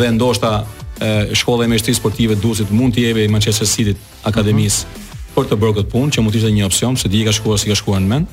[0.00, 0.50] dhe ndoshta
[1.40, 3.94] shkolla e meshtrisë sportive duhet të mund të jepë Manchester City
[4.28, 5.04] akademis uh mhm.
[5.14, 5.34] -huh.
[5.36, 7.58] për të bërë këtë punë që mund të ishte një opsion se di ka shkuar
[7.62, 8.26] si ka shkuar në mend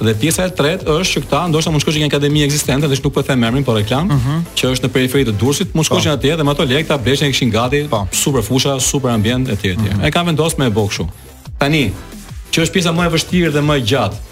[0.00, 2.96] dhe pjesa e tretë është që këta ndoshta mund shkojë në një akademi ekzistente dhe
[3.04, 4.30] nuk po them emrin por reklam uh mhm.
[4.30, 4.42] -huh.
[4.56, 6.10] që është në periferi të Durrësit mund shkosh po.
[6.14, 7.96] atje dhe me ato lekë ta bleshin kishin gati pa.
[7.96, 8.06] Po.
[8.22, 10.06] super fusha super ambient etj etj uh -huh.
[10.06, 11.04] e kanë vendosur me e bëu kështu
[11.60, 11.84] tani
[12.52, 14.22] që është pjesa më e vështirë dhe më e gjatë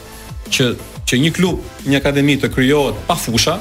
[0.57, 0.67] që
[1.07, 3.57] që një klub, një akademi të krijohet pa fusha,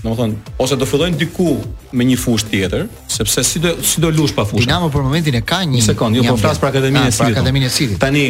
[0.00, 1.58] domethënë ose do fillojnë diku
[1.92, 4.64] me një fushë tjetër, sepse si do si do lush pa fushë.
[4.68, 7.34] Dinamo për momentin e ka një sekond, jo po flas për akademinë e Sidit.
[7.36, 8.00] Akademinë e Sidit.
[8.00, 8.24] Tani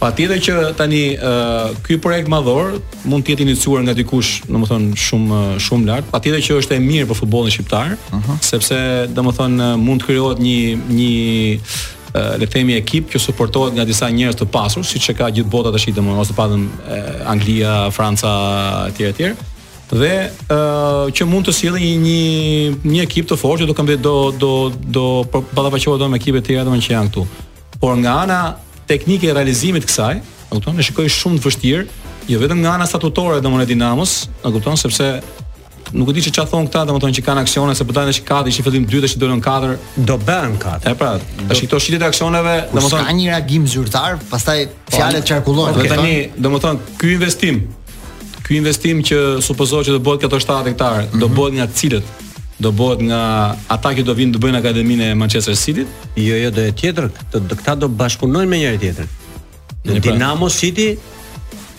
[0.00, 5.42] patjetër që tani uh, ky projekt madhor mund të jetë iniciuar nga dikush, domethënë shumë
[5.68, 8.40] shumë lart, patjetër që është e mirë për futbollin shqiptar, uh -huh.
[8.50, 8.76] sepse
[9.14, 10.58] domethënë mund të krijohet një
[10.90, 11.18] një
[11.60, 11.78] uh,
[12.14, 15.72] le themi ekip që suportohet nga disa njerëz të pasur, siç e ka gjithë bota
[15.74, 16.46] tash i themon, ose pa
[17.26, 18.34] Anglia, Franca
[18.92, 19.30] etj etj
[19.94, 23.74] dhe ë uh, që mund të sjellë një një një ekip të fortë që do
[23.78, 24.50] kemi do do
[24.96, 25.04] do
[25.54, 27.22] ballafaqohet me ekipet e tjera domethënë që janë këtu.
[27.78, 28.38] Por nga ana
[28.90, 31.84] teknike e realizimit kësaj, e kupton, shikoj shumë të vështirë,
[32.32, 35.12] jo vetëm nga ana statutore e Dinamos, e kupton, sepse
[35.92, 38.38] nuk e di çfarë thon këta, domethënë që kanë aksione se pëtanë po që ka
[38.48, 39.72] ishin fillim 2 dhe dolën 4,
[40.08, 40.88] do bën 4.
[40.88, 41.12] E pra,
[41.48, 45.76] tash këto shitjet e aksioneve, domethënë ka një reagim zyrtar, pastaj fjalët po, qarkullojnë.
[45.76, 45.88] Okay.
[45.88, 47.64] Dhe po, tani, domethënë ky investim
[48.44, 51.20] Ky investim që supozohet që do bëhet këto 7 hektar, mm -hmm.
[51.20, 51.36] do mhm.
[51.36, 52.04] bëhet nga cilët?
[52.60, 53.20] Do bëhet nga
[53.72, 55.84] ata që do vinë të bëjnë akademinë e Manchester City?
[55.84, 55.86] t
[56.28, 57.04] Jo, jo, do jetë tjetër.
[57.56, 59.08] Këta do bashkunojnë me njëri tjetrin.
[59.84, 59.98] Pra.
[59.98, 60.54] Dinamo pra.
[60.58, 60.88] City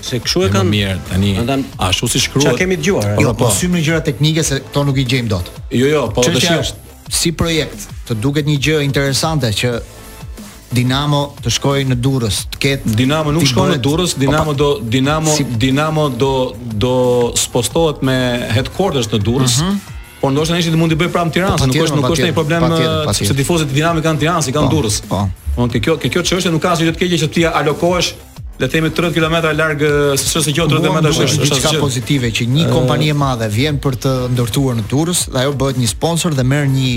[0.05, 0.69] se kshu e kanë.
[0.69, 1.31] Më mirë tani.
[1.41, 1.63] Andan...
[1.87, 2.47] Ashtu si shkruhet.
[2.47, 3.07] Çfarë kemi dëgjuar?
[3.15, 3.21] Eh?
[3.25, 5.51] Jo, po syim në gjëra teknike se këto nuk i gjejmë dot.
[5.73, 6.73] Jo, jo, po dëshoj.
[7.15, 9.75] si projekt të duket një gjë interesante që
[10.75, 14.55] Dinamo të shkojë në Durrës, të ketë Dinamo nuk shkon në Durrës, po, Dinamo po,
[14.59, 15.45] do Dinamo si...
[15.65, 16.31] Dinamo do
[16.83, 16.93] do
[17.39, 18.15] spostohet me
[18.57, 19.59] headquarters në Durrës.
[19.61, 19.73] Uh mhm.
[19.73, 19.93] -huh.
[20.23, 22.33] Por ndoshta ne ishit mund të bëj pranë Tiranës, po, nuk është nuk është ai
[22.39, 24.97] problem eh, se tifozët e Dinamit kanë Tiranë, kanë Durrës.
[25.09, 25.21] Po.
[25.61, 28.11] Onë kjo kjo çështje nuk ka asgjë të keqe që ti alokohesh
[28.59, 29.81] le të themi 30 kilometra larg
[30.15, 34.13] SSC Gjot 30 metra është diçka pozitive që një kompani e madhe vjen për të
[34.31, 36.91] ndërtuar në Durrës dhe ajo bëhet një sponsor dhe merr një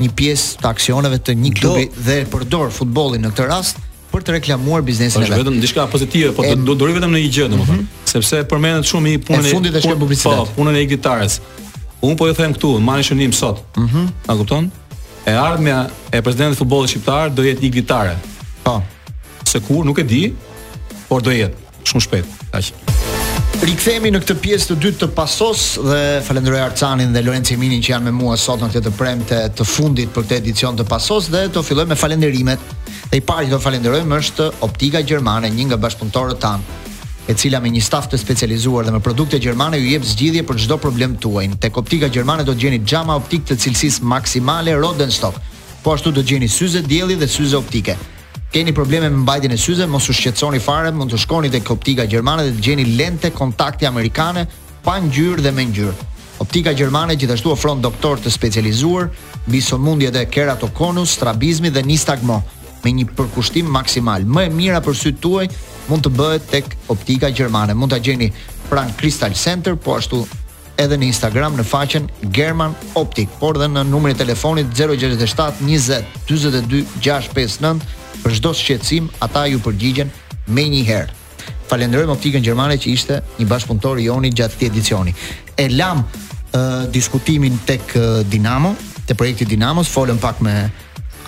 [0.00, 4.34] një pjesë të aksioneve të një klubi dhe përdor futbollin në këtë rast për të
[4.38, 5.40] reklamuar biznesin po, e vet.
[5.42, 8.08] Vetëm diçka pozitive, po do duri vetëm në një gjë, domethënë, mm -hmm.
[8.10, 10.36] sepse përmendet shumë i punën e fundit është publicitet.
[10.36, 11.38] Po, punën e gitarës.
[12.02, 13.58] Unë po ju them këtu, marrin shënim sot.
[13.76, 13.98] Mhm.
[14.00, 14.70] Mm A kupton?
[15.26, 15.78] E ardhmja
[16.12, 18.14] e presidentit të futbollit shqiptar do jetë një gitare.
[18.64, 18.82] Po.
[19.50, 20.22] Se kur nuk e di,
[21.12, 22.38] por do jetë shumë shpejt.
[22.54, 23.62] Kaq.
[23.62, 27.92] Rikthehemi në këtë pjesë të dytë të pasos dhe falenderoj Arcanin dhe Lorenzo Eminin që
[27.92, 31.28] janë me mua sot në këtë të premte të fundit për këtë edicion të pasos
[31.32, 32.64] dhe të filloj me falënderimet.
[33.10, 36.64] Dhe i pari që do falenderojmë është Optika Gjermane, një nga bashkëpunëtorët tan,
[37.28, 40.62] e cila me një staf të specializuar dhe me produkte gjermane ju jep zgjidhje për
[40.64, 41.50] çdo problem tuaj.
[41.66, 45.38] Tek Optika Gjermane do të gjeni xhama optik të cilësisë maksimale Rodenstock.
[45.84, 47.98] Po ashtu do të gjeni syze dielli dhe syze optike
[48.52, 52.04] keni probleme me mbajtjen e syze, mos u shqetësoni fare, mund të shkoni tek Optika
[52.04, 54.44] Gjermane dhe të gjeni lente kontakti amerikane
[54.84, 55.94] pa ngjyrë dhe me ngjyrë.
[56.44, 59.08] Optika Gjermane gjithashtu ofron doktor të specializuar
[59.48, 62.42] mbi sëmundjet e keratokonus, strabizmi dhe nistagmo
[62.84, 64.26] me një përkushtim maksimal.
[64.28, 65.48] Më e mira për sytë tuaj
[65.88, 67.72] mund të bëhet tek Optika Gjermane.
[67.74, 68.28] Mund ta gjeni
[68.68, 70.26] pran Crystal Center, po ashtu
[70.76, 76.20] edhe në Instagram në faqen German Optik, por dhe në numrin e telefonit 067 20
[76.28, 80.10] 22 659 për çdo shqetësim ata ju përgjigjen
[80.52, 81.18] më një herë.
[81.70, 85.14] Falenderoj Optikën Gjermane që ishte një bashkëpunëtor i jonit gjatë këtij edicioni.
[85.56, 88.74] E lam uh, diskutimin tek uh, Dinamo,
[89.06, 90.56] te projekti Dinamos, folëm pak me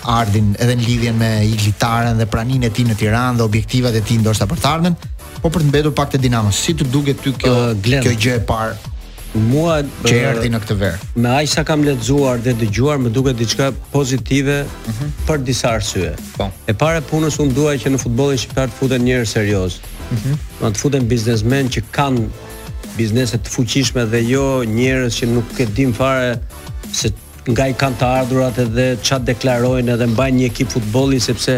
[0.05, 4.03] Ardin edhe në lidhjen me Iglitaren dhe praninë e tij në Tiranë dhe objektivat e
[4.05, 4.93] tij ndoshta për të ardhmen,
[5.41, 8.35] por për të mbetur pak te Dinamos, si të duket ty kjo uh, kjo gjë
[8.37, 8.77] e parë?
[9.35, 11.07] mua që erdhi në këtë verë.
[11.19, 15.11] Me aq sa kam lexuar dhe dëgjuar, më duket diçka pozitive mhm.
[15.27, 16.13] për disa arsye.
[16.37, 16.47] Po.
[16.67, 19.79] E para punës unë dua që në futbollin shqiptar të futen njerëz serioz.
[20.15, 20.37] Mhm.
[20.71, 22.25] të futen biznesmen që kanë
[22.95, 26.35] biznese të fuqishme dhe jo njerëz që nuk e din fare
[26.93, 27.11] se
[27.49, 31.57] nga i kanë të ardhurat edhe ça deklarojnë edhe mbajnë një ekip futbolli sepse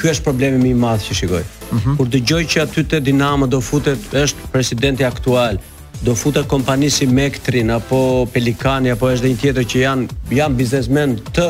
[0.00, 1.44] ky është problemi më i madh që shikoj.
[1.74, 5.56] Mm Kur dëgjoj që aty te Dinamo do futet, është presidenti aktual,
[6.02, 10.08] do futet kompani si Mektrin apo Pelikani apo është një tjetër që janë
[10.40, 11.46] janë biznesmen të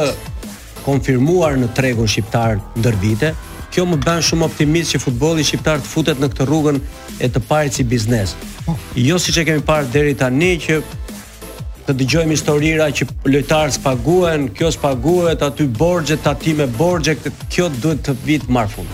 [0.85, 3.35] konfirmuar në tregun shqiptar ndër vite.
[3.75, 6.77] Kjo më bën shumë optimist që futbolli shqiptar të futet në këtë rrugën
[7.19, 8.37] e të parë si biznes.
[8.95, 10.77] Jo siç e kemi parë deri tani që
[11.87, 18.01] të dëgjojmë historira që lojtarë spaguhen, kjo spaguhet, aty borxhet, aty me borxhet, kjo duhet
[18.07, 18.89] të vit marfund.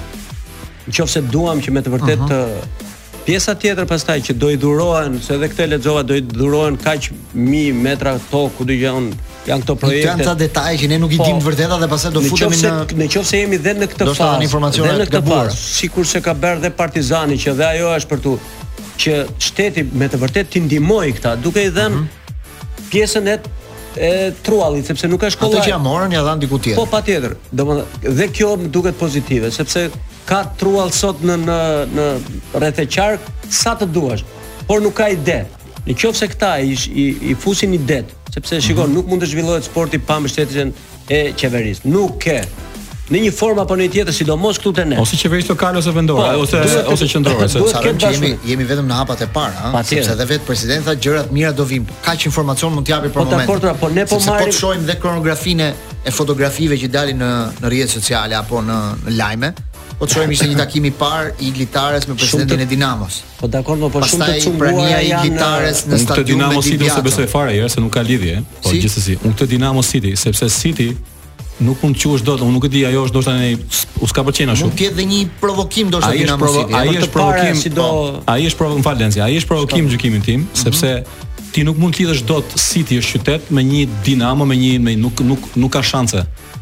[0.88, 2.88] Nëse duam që me të vërtetë uh -huh
[3.26, 7.10] Pjesa tjetër pastaj që do i dhurohen, se edhe këtë lexova do i dhurohen kaq
[7.36, 9.10] mi metra tokë ku do janë
[9.48, 10.08] janë këto projekte.
[10.08, 13.04] Janë ca detaje që ne nuk i po, dim të dhe pastaj do futemi në
[13.04, 14.10] në se jemi dhe në këtë fazë.
[14.10, 18.10] Do të informacione në këtë fazë, sikurse ka bërë dhe Partizani që dhe ajo është
[18.14, 18.36] për tu
[19.04, 22.36] që shteti me të vërtet ti ndihmoi këta, duke i dhënë mhm.
[22.92, 23.38] pjesën e
[24.00, 24.08] e
[24.46, 25.56] truallit, sepse nuk ka shkollë.
[25.58, 26.78] Ato që ja morën ja dhan diku tjetër.
[26.78, 27.32] Po patjetër.
[27.50, 29.88] Domethënë dhe kjo më duket pozitive, sepse
[30.28, 31.58] ka trual sot në në
[31.94, 32.06] në
[32.60, 33.28] rreth e qark
[33.60, 34.24] sa të duash,
[34.68, 35.40] por nuk ka ide.
[35.86, 38.02] Në qoftë se këta i, i, i fusin ide,
[38.32, 38.64] sepse mhm.
[38.66, 38.96] shikon, mm -hmm.
[39.00, 40.74] nuk mund të zhvillohet sporti pa mbështetjen
[41.08, 41.88] e qeverisë.
[41.94, 42.40] Nuk ke
[43.10, 44.98] në një formë apo në një tjetër, sidomos këtu te ne.
[45.02, 47.80] Ose qeverisë lokale ose vendore, po, ose duhet, ose qendrore, se sa
[48.12, 51.32] jemi jemi vetëm në hapat e parë, ëh, pa sepse edhe vet presidenti tha gjërat
[51.32, 51.90] mira do vinë.
[52.04, 53.46] Kaq informacion mund t'japi për po, moment.
[53.46, 54.28] Po po ne po marrim.
[54.28, 55.72] Sepse po shohim dhe kronografinë
[56.06, 59.52] e fotografive që dalin në në rrjetet sociale apo në, në lajme.
[60.00, 63.18] Po të shohim ishte një takim i parë i litares me presidentin e Dinamos.
[63.36, 64.78] Po dakor, po, po shumë të çuguara janë.
[64.78, 67.82] Pastaj prania i litares eh, në stadiumin e Dinamos City ose besoj fare ajo se
[67.84, 68.80] nuk ka lidhje, po si?
[68.80, 70.86] gjithsesi, unë këtë Dinamo City sepse City
[71.66, 74.24] nuk mund të quhesh dot, unë nuk e di, ajo është ndoshta ne u ska
[74.24, 74.70] pëlqen ashtu.
[74.72, 76.80] Nuk ka dhe një provokim ndoshta Dinamo provo City.
[76.80, 77.88] Ai është provokim, si do...
[77.92, 80.60] Po, ai është provokim, falenci, ai është provokim gjykimin tim, mhm.
[80.64, 84.76] sepse Ti nuk mund të lidhësh dot City është qytet me një Dinamo, me një
[84.84, 86.20] me nuk nuk nuk ka shanse.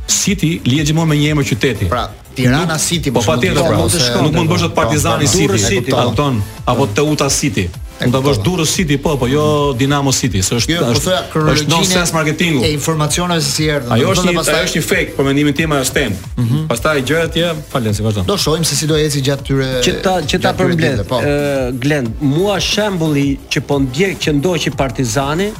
[0.08, 1.88] City lidhet më me një emër qyteti.
[1.92, 2.06] Pra,
[2.38, 3.82] Tirana City po patjetër pra,
[4.22, 4.70] nuk mund të bësh po.
[4.70, 6.40] atë Partizani City, kupton?
[6.42, 6.64] Po.
[6.70, 7.64] Apo Teuta City.
[7.98, 9.44] Mund ta bësh Durrës City, po, po jo
[9.78, 11.16] Dinamo City, se është jo, po është
[11.54, 12.62] është no sense marketingu.
[12.62, 13.90] E informacioneve se si erdhën.
[13.96, 16.14] Ajo është pastaj është një fake për mendimin tim ajo stem.
[16.38, 16.62] Mhm.
[16.70, 18.26] Pastaj gjëja atje, falen si vazhdon.
[18.30, 19.70] Do shohim se si do eci gjatë tyre.
[19.88, 21.02] Që ta që ta përmbledh.
[21.18, 25.50] Eh, Glend, mua shembulli që po ndjek që ndoqi Partizani,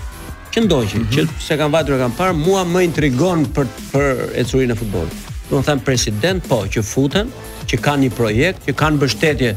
[0.55, 1.26] që ndoqi, mm -hmm.
[1.26, 4.14] që se kanë vajtur e kanë parë, mua më intrigon për për
[4.45, 7.30] ecurinë e futbollit do të president po që futen,
[7.68, 9.53] që kanë një projekt, që kanë mbështetje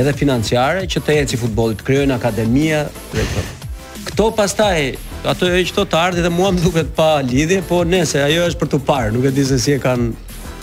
[0.00, 2.68] edhe financiare që të eci futbolit, të krijojnë akademi
[3.12, 3.70] dhe këto.
[4.10, 4.76] Këto pastaj
[5.30, 8.60] ato e që të ardhi dhe mua më duket pa lidhje, po nëse ajo është
[8.62, 10.12] për të parë, nuk e di se si e kanë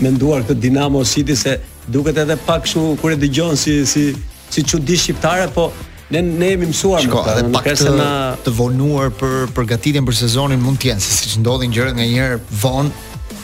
[0.03, 1.57] menduar këtë Dinamo City se
[1.89, 4.07] duket edhe pak kështu kur e dëgjon si si
[4.53, 5.69] si çudi shqiptare, po
[6.09, 8.11] Ne ne jemi mësuar Shko, më pak të, na...
[8.39, 12.93] të vonuar për përgatitjen për sezonin mund të jenë se siç ndodhin gjërat nganjëherë vonë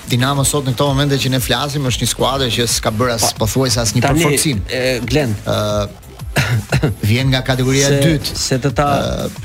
[0.10, 3.28] Dinamo sot në këto momente që ne flasim është një skuadër që s'ka bërë as
[3.34, 4.60] po, pothuajse asnjë përforcim.
[4.70, 6.01] Tani Glen, ë
[7.06, 8.34] vjen nga kategoria e dytë.
[8.41, 8.86] Se të ta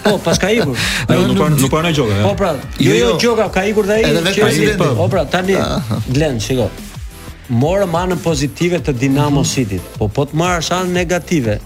[0.04, 0.74] Po, pas ka ikur.
[0.74, 2.14] nuk pranoi, nuk pranoi gjoka.
[2.24, 3.18] Po pra, jo jo, jo, jo.
[3.18, 4.04] gjoka, ka ikur dhe ai.
[4.10, 4.88] Edhe vetë presidenti.
[5.00, 5.58] Po pra, tani
[6.12, 6.68] Glen, shiko.
[7.52, 9.50] Morë manën pozitive të Dinamo mhm.
[9.50, 11.58] City po po të marrësh anë negative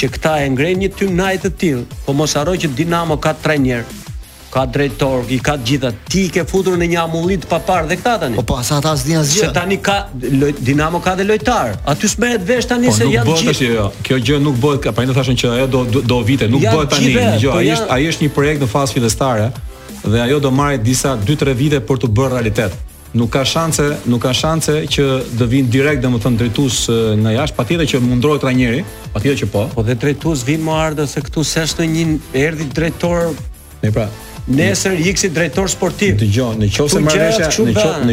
[0.00, 3.32] që këta e ngrenë një tym najtë të tilë, po mos arroj që Dinamo ka
[3.40, 3.84] trajner,
[4.52, 5.90] ka drejtor, i ka gjitha.
[6.08, 8.36] Ti i ke futur në një amullit të papar dhe këta tani.
[8.36, 9.46] Po po, asa ata s'dinë asgjë.
[9.46, 9.96] Se tani ka
[10.36, 11.72] loj, Dinamo ka dhe lojtar.
[11.88, 13.24] Aty s'mehet vesh tani po, se janë gjithë.
[13.24, 13.76] Po nuk bëhet asgjë.
[13.78, 13.86] Jo.
[14.04, 17.12] Kjo gjë nuk bëhet, pra ne thashën që ajo do do, vite, nuk bëhet tani.
[17.40, 19.48] Jo, ai është ai është një projekt në fazë fillestare
[20.04, 22.76] dhe ajo do marrë disa 2-3 vite për të bërë realitet.
[23.16, 25.06] Nuk ka shanse, nuk ka shanse që
[25.38, 26.78] të vinë direkt domethënë drejtues
[27.24, 29.66] nga jashtë, patjetër që mundrohet trajneri, patjetër që po.
[29.74, 32.06] Po dhe drejtues vin më ardhë se këtu s'është një
[32.42, 33.34] erdhi drejtor.
[33.84, 34.06] Ne pra,
[34.46, 36.16] nesër iksi drejtori sportiv.
[36.22, 36.70] Dgjoj, në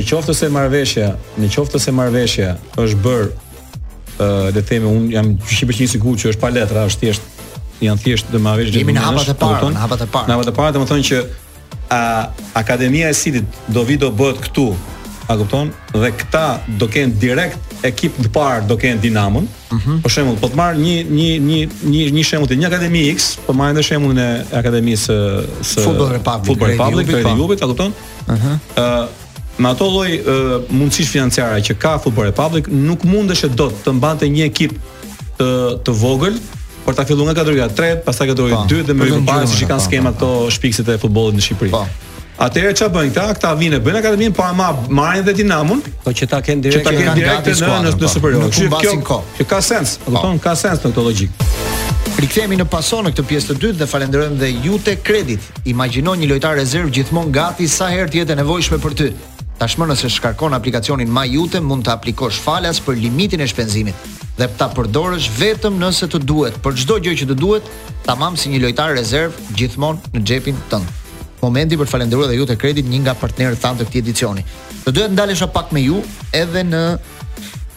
[0.09, 1.09] qoftë se marrveshja, në qoftë në qoftë se marrveshja,
[1.45, 2.51] në qoftë se marrveshja
[2.85, 6.51] është bërë, ë uh, le të themi un jam 100% i sigurt që është pa
[6.53, 7.37] letra, është thjesht
[7.83, 8.83] janë thjesht do marrvesh gjithë.
[8.83, 10.29] Jemi në hapat e po parë, në hapat e parë.
[10.29, 11.21] Në hapat e parë, thonë që
[11.95, 12.01] a
[12.59, 14.67] Akademia e Sidit do vi do bëhet këtu.
[15.29, 15.69] A kupton?
[15.93, 16.43] Dhe këta
[16.79, 19.45] do kenë direkt ekip të parë do kenë Dinamon.
[19.71, 19.99] Mm -hmm.
[20.03, 23.29] Për shembull, po të marr një një një një një shembull të një Akademi X,
[23.47, 25.17] po marr edhe shembullin e Akademisë
[25.63, 27.29] së së Football Republic, Football Republic, Republic po.
[27.29, 27.93] të Jubit, a kupton?
[28.27, 28.59] Mhm.
[28.75, 29.07] Ëh.
[29.59, 30.21] Me ato lloj
[30.71, 34.73] mundësish financiare që ka Football Republic, nuk mundesh të dot të mbante një ekip
[35.39, 36.35] të të vogël
[36.85, 39.81] për ta filluar nga kategoria 3, pastaj kategoria 2 po, dhe më parë siç kanë
[39.83, 41.69] po, skema këto shpikësit e futbollit në Shqipëri.
[41.71, 41.85] Po.
[42.39, 43.23] Atëherë çfarë bën këta?
[43.35, 46.61] Këta vinë në Bëna Akademinë pa po ama marrin dhe Dinamon, po që ta kanë
[46.63, 47.97] direkt në Gati Squad po.
[47.99, 48.45] në Superior.
[48.45, 49.33] Nuk kohë.
[49.41, 50.13] Që ka sens, po.
[50.15, 51.43] po Ka sens në këtë logjik.
[52.23, 55.49] Rikthehemi në pason në këtë pjesë të dytë dhe falenderojmë dhe Jute Credit.
[55.73, 59.09] Imagjino një lojtar rezerv gjithmonë gati sa herë të jetë nevojshme për ty.
[59.59, 64.07] Tashmë nëse shkarkon aplikacionin My Jute mund të aplikosh falas për limitin e shpenzimit
[64.39, 66.55] dhe ta përdorësh vetëm nëse të duhet.
[66.63, 67.67] Për çdo gjë që të duhet,
[68.07, 71.07] tamam si një lojtar rezerv gjithmonë në xhepin tënd
[71.45, 74.43] momenti për të falendëruar dhe ju të kredit një nga partnerët tanë të këtij edicioni.
[74.85, 76.01] Do të ndalesha pak me ju
[76.35, 76.81] edhe në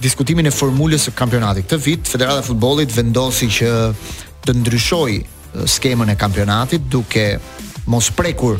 [0.02, 1.68] diskutimin e formulës së kampionatit.
[1.70, 3.72] Këtë vit Federata e Futbollit vendosi që
[4.44, 7.26] të ndryshojë skemën e kampionatit duke
[7.86, 8.58] mos prekur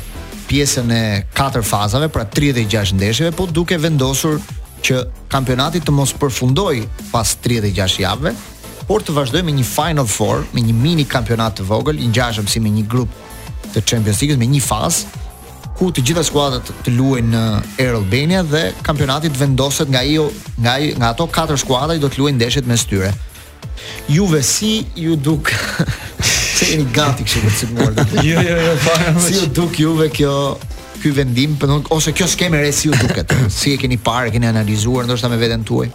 [0.48, 4.38] pjesën e katër fazave, pra 36 ndeshjeve, por duke vendosur
[4.82, 6.82] që kampionati të mos përfundoj
[7.12, 8.34] pas 36 javëve,
[8.86, 12.48] por të vazhdojë me një final four, me një mini kampionat të vogël, i ngjashëm
[12.50, 13.14] si me një grup
[13.74, 15.20] të Champions League me një fazë
[15.78, 17.42] ku të gjitha skuadrat të luajnë në
[17.80, 20.26] Air Albania dhe kampionati të vendoset nga ajo
[20.62, 23.12] nga i, nga ato katër skuadra i do të luajnë ndeshjet mes tyre.
[24.08, 25.50] Juve si ju duk
[26.58, 28.02] se jeni gati kështu të sigurt.
[28.28, 29.14] Jo jo jo fare.
[29.26, 30.36] Si ju duk Juve kjo
[31.02, 33.32] ky vendim, por ose kjo skemë re si ju duket?
[33.50, 35.88] Si e keni parë, keni analizuar ndoshta me veten tuaj?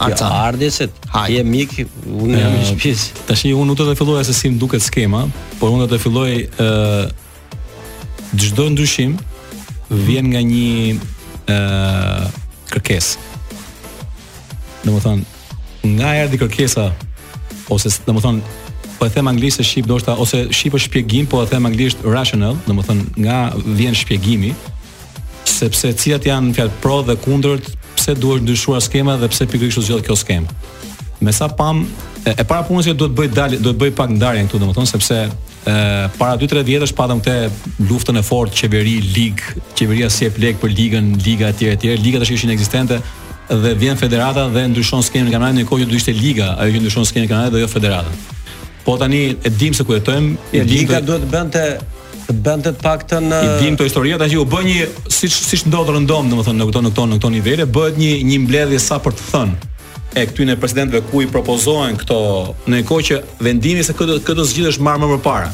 [0.00, 0.24] Arca.
[0.24, 0.88] Ja, ardi se
[1.28, 1.74] je mik,
[2.08, 2.92] unë jam në shtëpi.
[3.28, 5.26] Tash unë nuk do të filloja se si më duket skema,
[5.60, 6.68] por unë do të filloj ë
[8.40, 9.18] çdo ndryshim
[10.06, 10.94] vjen nga një
[11.52, 12.30] ë
[12.72, 13.26] kërkesë.
[14.86, 15.26] Domethënë,
[15.98, 16.86] nga erdhi kërkesa
[17.74, 18.56] ose domethënë
[19.00, 22.00] po e them anglisht e shqip ndoshta ose shqip e shpjegim po e them anglisht
[22.04, 23.38] rational domethën nga
[23.76, 24.50] vjen shpjegimi
[25.48, 27.70] sepse cilat janë fjalë pro dhe kundërt
[28.00, 30.48] pse duhet ndryshuar skema dhe pse pikërisht u zgjodh kjo skemë.
[31.20, 31.82] Me sa pam
[32.24, 35.18] e, e para punës që duhet bëj dalë, duhet bëj pak ndarjen këtu domethënë sepse
[35.26, 35.74] ë
[36.16, 40.72] para 2-3 vjetësh patëm këtë luftën e fortë qeveri ligë, qeveria si e plek për
[40.78, 42.96] ligën, liga etj etj, liga tash ishin ekzistente
[43.50, 46.84] dhe vjen federata dhe ndryshon skemën e kanalit, ndërkohë që do ishte liga ajo që
[46.86, 48.18] ndryshon skemën e kanalit dhe jo federata.
[48.86, 51.64] Po tani e dim se ku jetojmë, e liga duhet bënte
[52.32, 53.38] të të paktën në...
[53.44, 56.82] i vim këto historia tash u bë një siç siç ndodh rëndom domethënë në këto
[56.84, 59.70] në këto në këto nivele bëhet një një mbledhje sa për të thënë
[60.20, 62.20] e këtu në presidentëve ku i propozohen këto
[62.70, 65.50] në kohë që vendimi se këtë këtë është marr më parë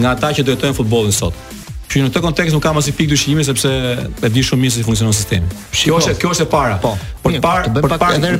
[0.00, 1.46] nga ata që drejtojnë të jetojnë futbollin sot
[1.90, 4.84] Që në këtë kontekst nuk kam asnjë pikë dyshimi sepse e di shumë mirë si
[4.86, 5.48] funksionon sistemi.
[5.74, 6.76] Kjo është kjo është e para.
[6.84, 6.92] Po.
[7.24, 8.30] Por para, edhe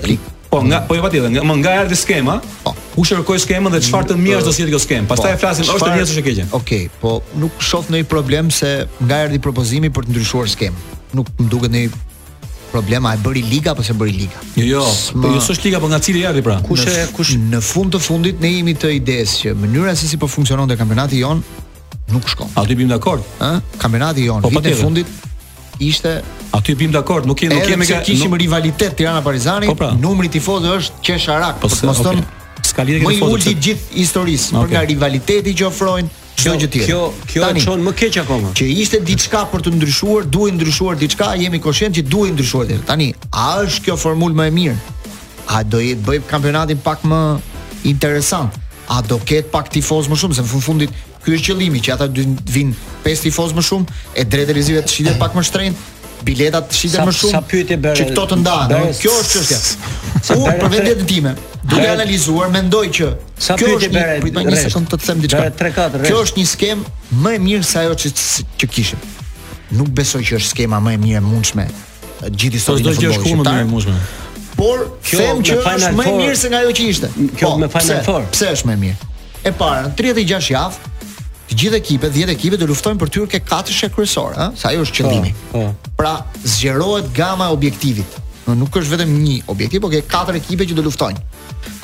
[0.50, 2.40] Po nga po e jo patjetër, nga, nga erdhi skema.
[2.66, 2.74] Po.
[2.98, 4.46] U shërkoi skemën dhe çfarë të mirë po.
[4.48, 5.06] do sjellë kjo skemë.
[5.12, 6.46] Pastaj po, flasim është e mirë e keqe.
[6.58, 8.70] Okej, okay, po nuk shoh ndonjë problem se
[9.06, 10.90] nga erdhi propozimi për të ndryshuar skemën.
[11.14, 12.02] Nuk më duket ndonjë
[12.72, 14.42] problema e bëri liga apo se bëri liga.
[14.58, 15.22] Jo, jo, Sma...
[15.22, 16.58] po jo s'është liga, po nga cili erdhi pra.
[16.66, 20.18] Kush e kush në fund të fundit ne jemi të idesë që mënyra se si
[20.22, 21.44] po funksiononte kampionati jon
[22.10, 22.50] nuk shkon.
[22.58, 23.22] Aty bim dakord.
[23.38, 23.54] Ë?
[23.78, 25.18] Kampionati jon po, vitin e fundit
[25.80, 26.18] ishte
[26.52, 29.92] Aty bim dakord, nuk kemi nuk kemi që kishim rivalitet Tirana Partizani, po pra.
[29.94, 32.70] numri tifozë është Qesharak, po se, mos ton okay.
[32.70, 33.20] ska lidhje me fotot.
[33.20, 34.64] Më ulti gjithë historisë okay.
[34.66, 36.86] për nga rivaliteti që ofrojnë Kjo gjë tjetër.
[36.86, 38.50] Kjo kjo e çon më keq akoma.
[38.56, 42.80] Që ishte diçka për të ndryshuar, duhet ndryshuar diçka, jemi koshent që duhet ndryshuar deri.
[42.88, 44.78] Tani, a është kjo formulë më e mirë?
[45.52, 47.20] A do i bëj kampionatin pak më
[47.92, 48.56] interesant?
[48.88, 50.96] A do ket pak tifoz më shumë se në fundit?
[51.20, 52.24] Ky është qëllimi që ata dy
[52.54, 52.72] vinë
[53.04, 55.89] pesë tifoz më shumë e drejtë të shitet pak më shtrenjtë
[56.24, 57.32] biletat shiten më shumë.
[57.32, 57.96] Sa pyetje bëre?
[57.98, 59.58] Çi këto të ndahen, Kjo është çështja.
[60.28, 61.34] Sa për vendet e time,
[61.70, 63.10] duke analizuar, mendoj që
[63.40, 64.18] sa pyetje bëre?
[64.24, 65.44] Prit më një sekond të them diçka.
[65.44, 66.08] Bëre 3-4 rreth.
[66.10, 66.82] Kjo është një skem
[67.24, 68.12] më e mirë se ajo
[68.62, 69.04] që kishim.
[69.80, 71.68] Nuk besoj që është skema më e mirë e mundshme
[72.26, 73.22] gjithë po historinë së futbollit.
[73.22, 73.98] Kjo është më e mundshme.
[74.60, 77.12] Por kjo them që është më e mirë se nga ajo që ishte.
[77.38, 78.26] Kjo po, me Final Four.
[78.34, 79.08] Pse është më e mirë?
[79.40, 80.89] E para, 36 javë,
[81.50, 85.00] Të gjithë ekipet, 10 ekipet do luftojnë për turkë katëshë kryesorë, ëh, se ajo është
[85.00, 85.32] qëllimi.
[85.98, 86.12] Pra,
[86.46, 88.18] zgjerohet gama e objektivit.
[88.44, 91.18] Do nuk është vetëm një objektiv, por ke katër ekipe që do luftojnë.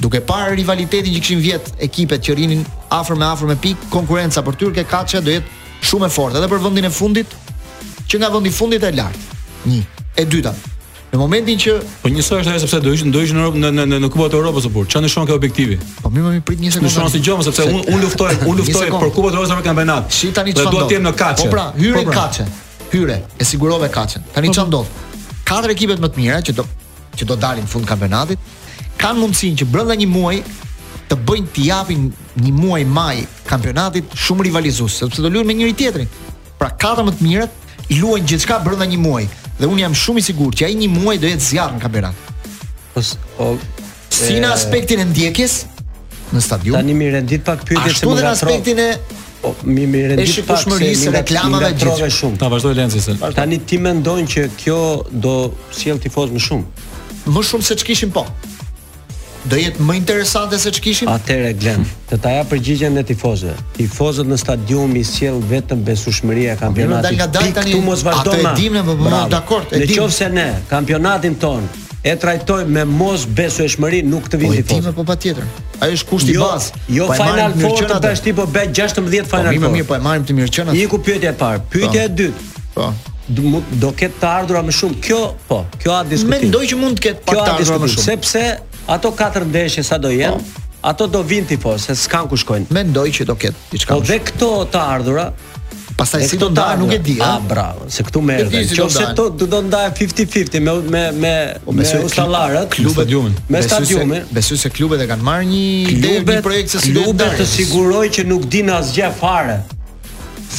[0.04, 2.62] Duke par rivalitetin që kishin vjet ekipet që rinin
[2.94, 5.58] afër me afër me pikë, konkurenca për turkë katëshë do jetë
[5.90, 7.34] shumë e fortë, edhe për vendin e fundit,
[8.06, 9.28] që nga vendi i fundit e lart.
[9.66, 9.84] 1
[10.22, 10.54] e dyta,
[11.16, 13.98] Në momentin që po njësoj është ajo sepse do ishin do ishin në në në
[14.04, 15.78] në Kupën e Evropës apo çfarë ndeshon kjo objektivi?
[16.02, 16.90] Po më më prit një sekondë.
[16.92, 20.10] Ndeshon si gjëmë sepse unë unë luftoj, unë luftoj për Kupën e Evropës në kampionat.
[20.12, 20.82] Shi tani çfarë do?
[20.82, 21.46] Do të jem në kaçe.
[21.46, 22.18] Po pra, hyre po pra.
[22.18, 22.48] kaçe.
[22.92, 24.26] Hyre, e sigurove kaçen.
[24.34, 24.82] Tani çfarë do?
[25.48, 26.66] Katër ekipet më të mira që do
[27.16, 28.52] që do dalin në fund kampionatit
[29.00, 30.44] kanë mundësinë që brenda një muaji
[31.08, 32.10] të bëjnë të japin
[32.44, 36.14] një muaj maj kampionatit shumë rivalizues, sepse do luajnë me njëri tjetrin.
[36.60, 37.68] Pra katër më të mirat
[38.02, 41.16] luajnë gjithçka brenda një muaji dhe un jam shumë i sigurt që ai një muaj
[41.22, 42.24] do jetë zjarr në kampionat.
[42.94, 43.02] Po
[44.16, 45.54] si në aspektin e ndjekjes
[46.34, 46.76] në stadium.
[46.78, 48.18] Tani mi rendit pak pyetjet që më gatrove.
[48.18, 48.88] Ashtu në aspektin e
[49.40, 50.64] po mi mi rendit pak
[50.98, 52.10] se reklamave gjithë.
[52.18, 52.38] Shumë.
[52.42, 53.16] Ta vazhdoj Lenci se.
[53.36, 54.80] Tani ti mendon që kjo
[55.12, 55.36] do
[55.78, 56.84] sjell tifoz më shumë.
[57.32, 58.26] Më shumë se ç'kishim po
[59.48, 61.08] do jetë më interesante se ç'kishim?
[61.12, 63.54] Atëre Glen, të ta jap përgjigjen me tifozëve.
[63.78, 67.18] Tifozët në stadium i sjell vetëm besueshmëria e po, kampionatit.
[67.18, 67.80] Okay, dal nga dal tani.
[67.86, 68.38] mos vazhdon.
[68.40, 70.02] Atë e dim ne, po, po dakord, e dim.
[70.04, 71.66] Nëse ne kampionatin ton
[72.06, 74.70] e trajtoj me mos besueshmëri nuk të vin po, tifozët.
[74.70, 75.50] Po dim po patjetër.
[75.86, 76.86] Ajo është kushti jo, bazë.
[76.98, 79.68] Jo, pa final four të tash ti po bë 16 final four.
[79.68, 80.80] Po mirë, po e marrim të mirëqenat.
[80.86, 82.46] Iku pyetja e parë, pyetja e dytë.
[82.78, 82.90] Po
[83.26, 84.96] do ketë të ardhura më shumë.
[85.02, 85.16] Kjo,
[85.48, 86.44] po, kjo a diskutim.
[86.44, 88.04] Mendoj që mund të ketë pak të ardhura më shumë.
[88.04, 88.42] Sepse
[88.86, 90.38] ato katër ndeshje sa do jenë,
[90.86, 92.70] ato do vinë po, se s'kan ku shkojnë.
[92.74, 93.96] Mendoj që do ketë diçka.
[93.96, 95.28] Po dhe këto të ardhura,
[95.96, 97.14] Pastaj si do ndaj nuk e di.
[97.24, 98.66] Ah, bravo, se këtu merren.
[98.68, 101.32] Si Qose to do do ndaj 50-50 me me
[101.64, 103.38] po, me me ustallarët, klubet stadiumin.
[103.48, 104.26] Me stadiumin.
[104.28, 105.62] Besoj se, se klubet e kanë marr një
[105.96, 109.56] ide, një projekt se si do të siguroj që nuk dinë asgjë fare.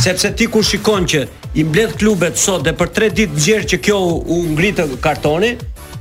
[0.00, 1.22] Sepse ti kur shikon që
[1.60, 5.54] i mbledh klubet sot dhe për 3 ditë gjerë që kjo u ngrit kartoni,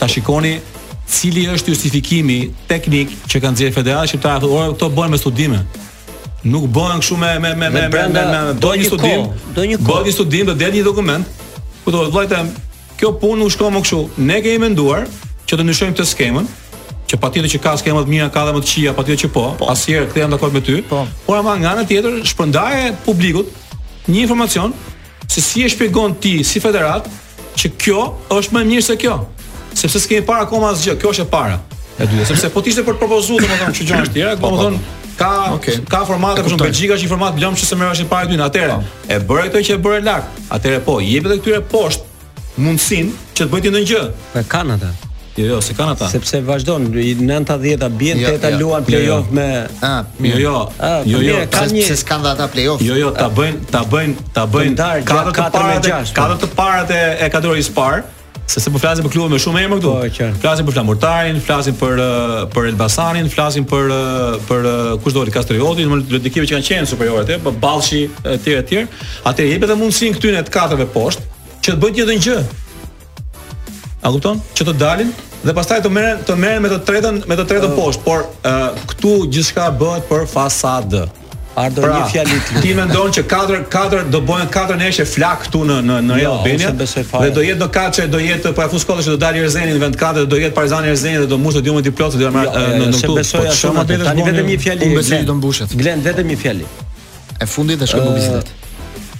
[0.00, 0.54] ta shikoni
[1.08, 5.60] cili është justifikimi teknik që kanë dhënë Federata Shqiptare këto orë këto bëhen me studime.
[6.44, 9.90] Nuk bëhen kështu me me me me me me do një studim, do një kohë.
[9.92, 11.44] Bëhet një studim dhe del një dokument.
[11.84, 12.42] Ku vëllai "Vllajta,
[12.98, 14.02] kjo punë u shkon më kështu.
[14.30, 15.06] Ne kemi menduar
[15.48, 16.48] që të ndryshojmë këtë skemën,
[17.12, 19.42] që patjetër që ka skema të mira, ka dhe më të qija, patjetër që po,
[19.60, 19.66] po.
[19.68, 20.78] asnjëherë kthehem dakord me ty.
[20.88, 21.02] Po.
[21.26, 23.52] Por ama nga ana tjetër shpërndaje publikut
[24.08, 24.72] një informacion
[25.28, 27.08] se si e shpjegon ti si federat
[27.60, 28.06] që kjo
[28.38, 29.18] është më e mirë se kjo.
[29.76, 31.60] Sepse s'kemi para akoma asgjë, kjo është e para.
[32.00, 34.88] E dytë, sepse po tishte për propozuar domethënë çu gjëra të tjera, po, po, domethënë
[34.88, 34.98] po.
[35.20, 35.76] ka okay.
[35.88, 38.44] ka formate për shembull Belgjika që format blom që se merresh në parë dynë.
[38.48, 38.76] atëre.
[39.08, 40.24] e bëre këtë që e bëre lart.
[40.48, 42.04] Atëre po, jep edhe këtyre poshtë
[42.56, 44.02] mundësinë që të bëjë ndonjë gjë.
[44.34, 44.90] Në Kanada.
[45.36, 46.08] Jo, jo, se kanë ata.
[46.12, 48.82] Sepse vazhdon 90 a 10-ta, bien 8-ta luan jo, jo.
[49.24, 49.46] play-off me.
[49.80, 50.68] Ah, jo, jo.
[51.08, 52.82] Jo, jo, kanë se kanë ata play-off.
[52.84, 55.22] Jo, jo, ta bëjnë, ta bëjnë, ta bëjnë 4 me
[55.88, 56.16] 6.
[56.16, 58.02] Ka të parat e e kadrorit i parë.
[58.42, 59.88] Se se po flasim për klubin më shumë emër këtu.
[59.88, 60.38] Po, qartë.
[60.42, 62.02] Flasim për Flamurtarin, flasim për
[62.52, 63.94] për Elbasanin, flasim për
[64.50, 64.68] për
[65.04, 68.82] kush doli Kastrioti, domethënë të dikive që kanë qenë superiore po Ballshi etj etj.
[69.30, 71.24] Atë jepet edhe mundsinë këtyn e katërve poshtë,
[71.62, 72.40] që të bëjë të gjë.
[74.04, 74.40] A kupton?
[74.56, 75.10] Që të dalin
[75.42, 78.24] dhe pastaj të merren të merren me të tretën me të tretën uh, poshtë, por
[78.26, 81.02] uh, këtu gjithçka bëhet për fasadë.
[81.62, 82.60] Ardhur pra, një fjalë ti.
[82.64, 86.24] Ti mendon që katër katër do bëhen katër neshe flak këtu në në në Real
[86.24, 86.72] jo, Albania.
[87.12, 89.98] Dhe do jetë në Kaçe, do jetë pa fuskollë që do dalë Erzeni në vend
[90.00, 92.92] katër, do jetë Parizani Erzeni dhe do mbushë dy momenti plotë deri në po në
[92.98, 93.18] këtu.
[93.38, 94.88] Po shumë atë tani vetëm një fjalë.
[94.88, 95.74] Unë besoj do mbushet.
[95.82, 96.70] Glen vetëm një fjalë.
[97.42, 98.46] E fundit e shkon në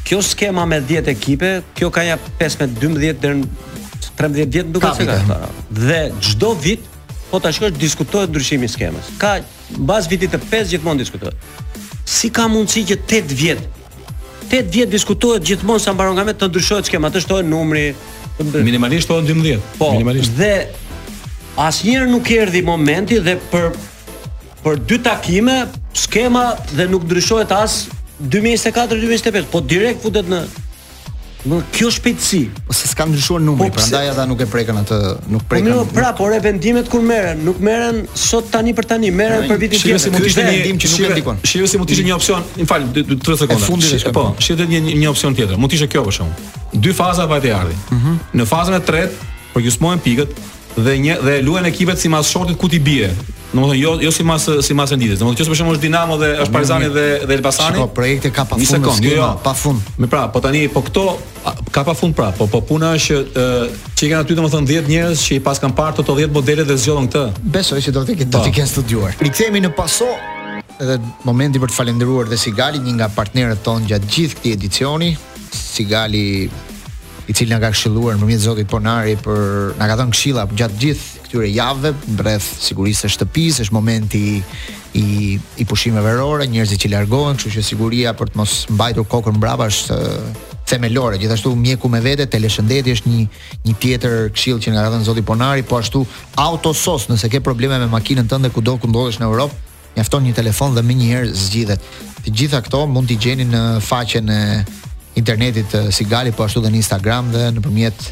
[0.03, 3.45] Kjo skema me 10 ekipe, kjo ka ja 15-12 deri
[4.31, 5.67] 13 vjet nuk është kështu.
[5.83, 6.85] Dhe çdo vit
[7.31, 9.11] po ta shkosh diskutohet ndryshimi i skemës.
[9.21, 9.39] Ka
[9.79, 11.53] mbas vitit të 5 gjithmonë diskutohet.
[12.07, 13.71] Si ka mundësi që 8 vjet
[14.53, 17.89] 8 vjet diskutohet gjithmonë sa mbaron nga me të ndryshohet skema, të shtohet numri
[18.41, 19.63] minimalisht po 12.
[19.79, 20.35] Po, minimalisht.
[20.37, 20.69] Dhe
[21.61, 23.73] asnjëherë nuk erdhi momenti dhe për
[24.63, 25.57] për dy takime
[25.99, 27.81] skema dhe nuk ndryshohet as
[28.31, 30.45] 2024-2025, po direkt futet në
[31.43, 32.41] Më kjo shpejtësi.
[32.71, 34.99] Ose s'ka ndryshuar numri, po, prandaj ata nuk e prekën atë,
[35.35, 35.73] nuk prekën.
[35.75, 39.59] Po pra, por e vendimet kur merren, nuk merren sot tani për tani, merren për
[39.65, 39.89] vitin tjetër.
[39.89, 41.43] Shihet se mund të ishte një ndim që nuk e dikon.
[41.51, 43.63] Shihet se mund të ishte një opsion, më fal, 3 sekonda.
[43.67, 44.27] Fundi është po.
[44.39, 45.59] Shihet një një opsion tjetër.
[45.59, 46.81] Mund të ishte kjo për shkakun.
[46.87, 47.79] Dy faza vajte ardhi.
[47.99, 48.19] Mhm.
[48.39, 50.39] Në fazën e tretë, për po gjysmojnë pikët,
[50.81, 53.11] dhe një dhe luajnë ekipet si mas shortit ku ti bie.
[53.53, 55.21] Domethënë jo jo si mas si mas ndites.
[55.21, 57.77] Domethënë që sepse është Dinamo dhe është Partizani dhe dhe Elbasani.
[57.83, 58.89] Po projekti ka pafund.
[59.05, 59.83] Një jo, pafund.
[60.01, 61.05] Me pra, po tani po këto
[61.75, 63.47] ka pafund pra, po po puna është që
[63.99, 66.79] që kanë aty domethënë 10 njerëz që i pas kanë parë ato 10 modele dhe
[66.85, 67.49] zgjodhën këtë.
[67.59, 68.57] Besoj që do të ketë do të po.
[68.59, 69.17] ketë studiuar.
[69.29, 70.09] Rikthehemi në paso
[70.81, 70.97] edhe
[71.29, 75.13] momenti për të falendëruar dhe Sigali, një nga partnerët tonë gjatë gjithë këtij edicioni.
[75.55, 76.25] Sigali
[77.29, 81.21] i cili na ka këshilluar nëpërmjet Zotit Ponari për na ka dhënë këshilla gjatë gjithë
[81.27, 84.23] këtyre javëve, mbreth sigurisë së shtëpisë, është momenti
[84.99, 85.05] i
[85.57, 89.65] i, pushimeve verore, njerëzit që largohen, kështu që siguria për të mos mbajtur kokën mbrapa
[89.73, 89.97] është
[90.69, 91.17] themelore.
[91.23, 93.25] Gjithashtu mjeku me vete, teleshëndeti është një
[93.69, 96.05] një tjetër këshill që na ka dhënë Zoti Ponari, po ashtu
[96.37, 99.57] autosos, nëse ke probleme me makinën tënde kudo ku ndodhesh në Europë,
[99.97, 101.91] mjafton një telefon dhe më njëherë zgjidhet.
[102.27, 104.43] Të gjitha këto mund t'i gjeni në faqen e
[105.19, 108.09] internetit të eh, Sigali, po ashtu dhe në Instagram dhe nëpërmjet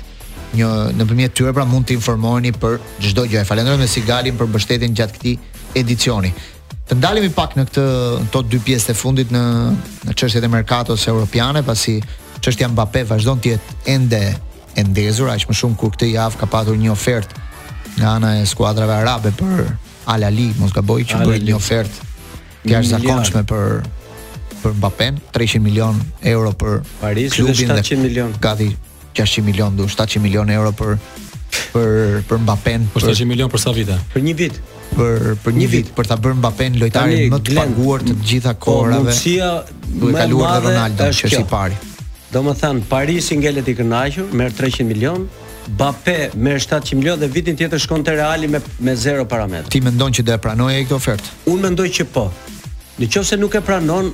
[0.59, 3.45] një nëpërmjet tyre pra mund të informoheni për çdo gjë.
[3.47, 5.37] Falenderoj me Sigalin për mbështetjen gjatë këtij
[5.79, 6.33] edicioni.
[6.91, 7.85] Të ndalemi pak në këtë
[8.25, 9.43] në to dy pjesë të fundit në
[10.09, 12.01] në çështjet e merkatos europiane, pasi
[12.43, 14.21] çështja Mbappé vazhdon të jetë ende
[14.75, 17.47] e ndezur, aq më shumë kur këtë javë ka patur një ofertë
[18.01, 19.63] nga ana e skuadrave arabe për
[20.11, 22.09] Al Ali, mos që bëri një ofertë
[22.75, 23.83] jashtëzakonshme për
[24.63, 26.01] për Mbappé, 300 milion
[26.31, 28.35] euro për Paris klubin, dhe 700 milion.
[28.45, 28.69] Gati
[29.17, 30.97] 600 milion do 700 milion euro për
[31.73, 33.97] për për Mbappé, për 700 milion për sa vite?
[34.15, 34.61] Për një vit.
[34.91, 38.65] Për për një vit, për ta bërë Mbappé lojtarin më të paguar të gjitha po
[38.75, 39.11] kohërave.
[39.11, 39.51] Mundësia
[39.93, 41.79] më e kaluar e Ronaldo që është i pari.
[42.31, 45.29] Do më thanë, Paris i ngellet i kërnajhur, merë 300 milion,
[45.81, 49.71] Bape merë 700 milion dhe vitin tjetër shkon të reali me, me zero parametre.
[49.71, 51.35] Ti mendon që dhe pranoj e këtë ofertë?
[51.53, 52.25] Unë mendoj që po,
[53.01, 54.11] Në qovë se nuk e pranon,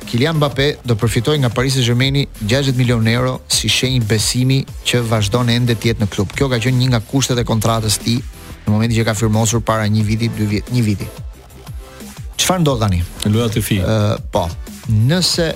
[0.09, 2.15] Kylian Mbappe do përfitoj nga Paris saint germain
[2.49, 6.33] 60 milion euro si shenjë besimi që vazhdon ende të jetë në klub.
[6.33, 8.15] Kjo ka qenë një nga kushtet e kontratës së tij
[8.65, 11.09] në momentin që ka firmosur para një viti, dy vjet, një viti.
[12.41, 13.03] Çfarë ndodh tani?
[13.29, 13.81] Lojat e fi.
[13.83, 14.47] Ë, po.
[14.97, 15.51] Nëse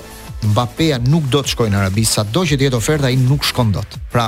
[0.51, 3.73] Mbappeja nuk do të shkojë në Arabi, sado që të jetë oferta, ai nuk shkon
[3.73, 3.97] dot.
[4.13, 4.27] Pra,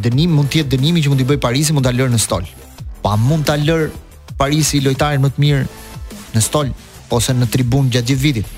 [0.00, 2.48] dënim mund të jetë dënimi që mund i bëj Parisi mund ta lërë në stol.
[3.04, 3.90] Pa po mund ta lërë
[4.40, 5.64] Parisi lojtarin më të mirë
[6.34, 6.72] në stol
[7.14, 8.54] ose në tribun gjatë gjithë vitit.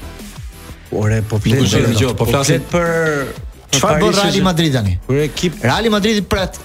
[0.91, 1.59] Ore, po flet.
[1.65, 3.27] dëgjoj, po, po flasim për
[3.75, 4.97] çfarë bën Real Madrid tani?
[5.07, 6.59] Kur ekip Real Madridi pret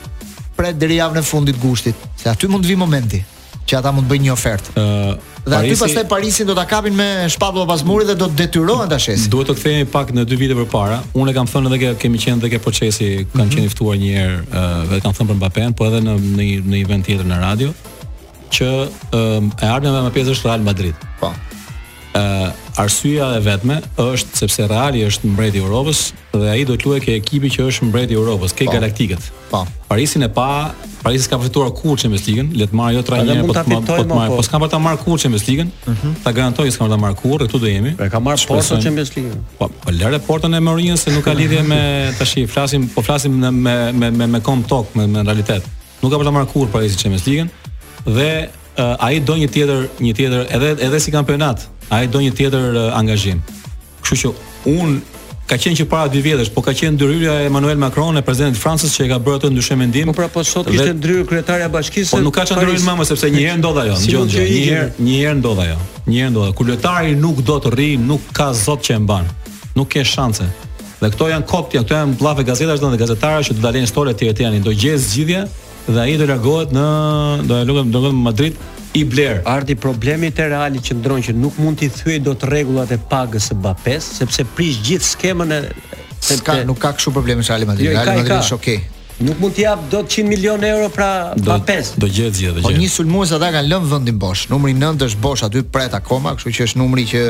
[0.57, 3.23] pret deri javën e fundit gushtit, se aty mund të vi momenti
[3.65, 4.71] që ata mund të bëjnë një ofertë.
[4.77, 5.19] Ë
[5.49, 8.97] Dhe aty pastaj Parisin do ta kapin me shpatullën pas dhe do të detyrohen ta
[9.01, 9.31] shesin.
[9.33, 10.99] Duhet të kthehemi pak në dy vite përpara.
[11.17, 13.25] Unë e kam thënë edhe kemi qenë edhe ke procesi, kam mhm.
[13.25, 13.55] mm -hmm.
[13.55, 16.81] qenë i ftuar një herë, ë kam thënë për Mbappé, po edhe në në një
[16.85, 17.73] event tjetër në radio
[18.53, 18.67] që
[19.63, 20.95] e ardhmja me pjesë është Real Madrid.
[21.19, 21.33] Po
[22.11, 22.47] ë uh,
[22.81, 26.01] arsyeja e vetme është sepse Reali është mbreti i Europës
[26.33, 28.73] dhe ai do të luajë ke ekipi që është mbreti i Europës, ke po.
[28.73, 29.29] Galaktikët.
[29.51, 29.61] Po.
[29.87, 30.73] Parisin e pa,
[31.05, 33.81] Parisi s'ka fituar kurrë Champions League-n, le të marrë jo tra një, po të po
[33.93, 35.71] të marrë, po s'ka për ta marrë kurrë Champions League-n.
[35.87, 36.13] Mhm.
[36.27, 37.93] Ta garantoj s'ka për ta marrë kurrë, këtu do jemi.
[37.97, 39.41] Po e ka marrë Porto Champions League-n.
[39.59, 41.81] Po, po lë reportën e Mourinho se nuk ka lidhje me
[42.19, 45.63] tash i flasim, po flasim në me me me me kom tok me me realitet.
[46.03, 47.51] Nuk ka për ta marrë kurrë Parisi Champions League-n
[48.05, 48.29] dhe
[49.09, 52.75] ai do një tjetër, një tjetër edhe edhe si kampionat a e do një tjetër
[52.95, 53.41] angazhim.
[53.99, 54.29] Kështu që
[54.71, 54.93] un
[55.49, 58.61] ka qenë që para dy vjetësh, po ka qenë ndryrja e Emmanuel Macron e presidentit
[58.63, 60.07] Francës që e ka bërë atë ndryshë mendim.
[60.11, 60.75] Po pra po sot dhe...
[60.77, 62.15] ishte ndryrë kryetaria e bashkisë.
[62.15, 64.87] Po nuk ka çfarë ndryrim më sepse një herë ndodh ajo, si ngjon Një herë,
[65.09, 65.77] një herë ndodh ajo.
[66.07, 66.51] Një herë ndodh.
[66.55, 69.27] Kur lojtari nuk do të rri, nuk ka zot që e mban.
[69.75, 70.47] Nuk ka shanse.
[71.01, 74.23] Dhe këto janë kopti, këto janë bllafe gazetarësh dhe gazetarë që do dalin histori të
[74.23, 75.43] tyre tani, do gjej zgjidhje
[75.95, 76.85] dhe ai do largohet në
[77.49, 78.59] do të lutem në Madrid
[78.93, 79.41] i bler.
[79.45, 83.49] Ardi problemi te Reali që ndron që nuk mund t'i thyej dot rregullat e pagës
[83.51, 85.59] së Mbappes, sepse prish gjithë skemën e
[86.21, 87.87] se ka nuk ka kështu probleme Reali Madrid.
[87.87, 88.79] Jo, Reali Madrid është okay.
[89.21, 91.93] Nuk mund t'i jap dot 100 milion euro pra Mbappes.
[92.01, 92.79] Do gjetë zgjedhje, do po, gjetë.
[92.79, 94.47] Po një sulmues ata kanë lënë vendin bosh.
[94.51, 97.21] Numri 9 është bosh aty pret akoma, kështu që është numri që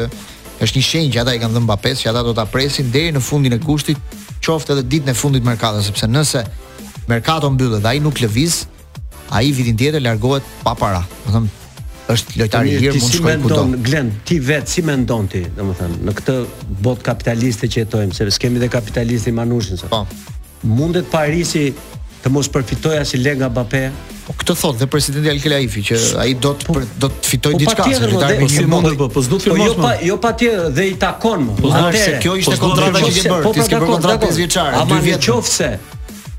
[0.66, 3.12] është një shenjë që ata i kanë dhënë Mbappes që ata do ta presin deri
[3.18, 3.99] në fundin e kushtit,
[4.45, 6.45] qoftë edhe ditën e fundit të merkatës, sepse nëse
[7.12, 8.59] Merkato mbyllet, ai nuk lëviz,
[9.34, 11.03] ai vitin tjetër largohet pa para.
[11.25, 11.59] Do thënë
[12.11, 13.61] është lojtar i mirë mund të shkojë kudo.
[13.88, 16.34] Glen, ti vet si mendon ti, domethënë, në këtë
[16.88, 19.93] bot kapitaliste që jetojmë, sepse kemi dhe kapitalistin Manushin sot.
[19.93, 20.01] Po.
[20.75, 21.69] Mundet Parisi
[22.21, 23.86] të mos përfitojë as i lek nga Mbappé?
[24.27, 27.55] Po këtë thotë dhe presidenti Al Khelaifi që ai do të po, do të fitojë
[27.55, 29.71] po diçka, se ti tani si mund të bë, po s'do të po, firmosh.
[29.71, 31.57] Jo pa, jo pa ti dhe i takon më.
[31.61, 31.73] Po
[32.27, 35.29] kjo ishte kontrata që i bërë, ti ke bërë kontratë 5 vjeçare, 2 vjet.
[35.32, 35.71] nëse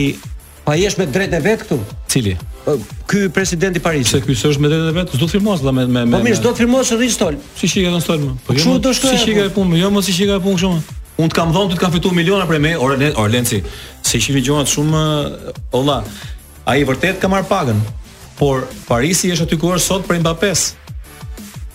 [0.64, 1.76] Pa jesh me drejtë e vet këtu?
[2.08, 2.34] Cili?
[2.64, 2.78] Po,
[3.12, 4.08] ky presidenti i Parisit.
[4.08, 6.38] Se ky s'është me drejtë e vet, s'do të firmosh dha me me Po mirë,
[6.40, 7.36] s'do të firmosh rri stol.
[7.60, 8.44] Si shikoj atë stol po jo më?
[8.46, 9.12] Po ju do shkoj.
[9.12, 10.70] Si shikoj punë, jo mos si shikoj punë kështu.
[10.72, 11.02] më.
[11.20, 13.60] Unë të kam dhënë ti të kam fituar miliona prej me, orë Orlenci.
[14.08, 15.02] Se shihni gjonat shumë
[15.76, 16.00] olla.
[16.64, 17.84] Ai vërtet ka marr pagën.
[18.40, 20.56] Por Parisi është aty ku është sot për Mbappé.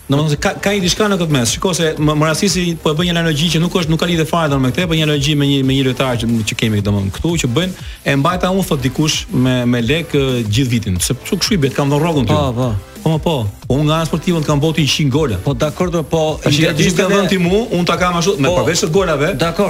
[0.09, 1.51] Domethënë se ka ka një diçka në këtë mes.
[1.53, 4.47] Shikoj se më po e bën një analogji që nuk është nuk ka lidhje fare
[4.49, 7.13] domethënë me këtë, po një analogji me një me një lojtar që që kemi domethënë
[7.13, 10.15] këtu që bëjnë e mbajta unë thot dikush me me lek
[10.49, 10.95] gjithë vitin.
[10.99, 12.33] Se çu kshu i bëhet kam dhon rrogun ty.
[12.33, 12.71] Po po.
[13.03, 13.35] Po më po.
[13.63, 15.37] po unë nga sportivët kanë boti 100 gola.
[15.45, 16.23] Po dakord, po.
[16.43, 16.89] A shihë ti
[17.29, 18.65] ti mu, unë ta kam ashtu me po.
[18.65, 19.29] përveç golave,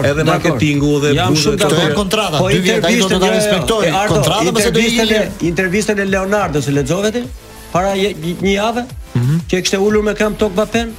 [0.10, 1.20] edhe marketingu dhe bluzë.
[1.20, 2.40] Jam shumë dakord kontrata.
[2.40, 3.86] Po intervistën e respektoj.
[4.16, 5.20] kontrata pse do të ishte
[5.52, 7.28] intervistën e Leonardo se lexove ti?
[7.72, 8.84] para një javë,
[9.16, 9.40] mhm.
[9.50, 10.94] që e kishte ulur me këmbë Tok Bapen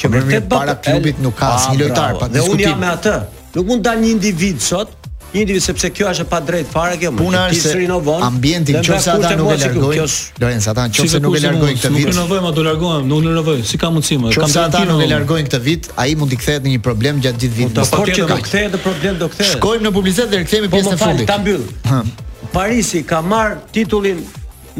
[0.00, 2.56] që vërtet pra, para klubit nuk ka asnjë ah, lojtar pa diskutim.
[2.56, 3.18] Dhe unë jam me atë.
[3.58, 4.96] Nuk mund dal një individ sot
[5.30, 7.12] Një individ sepse kjo është e padrejt fare kjo.
[7.14, 10.06] Puna është se rinovon, ambientin nëse ata nuk e largojnë.
[10.42, 12.08] Lorenz, ata nëse nuk e largojnë këtë vit.
[12.08, 13.60] Nuk rinovojmë, do largohem, nuk rinovoj.
[13.70, 14.32] Si ka mundësi më?
[14.34, 17.44] Kam ata nuk e largojnë këtë vit, ai mund të kthehet në një problem gjatë
[17.44, 17.78] gjithë vitit.
[17.78, 19.54] Do të thotë që kthehet në problem, do kthehet.
[19.54, 21.22] Shkojmë në publicitet dhe rikthehemi po, pjesën e fundit.
[21.22, 22.50] Po ta mbyll.
[22.58, 24.26] Parisi ka marr titullin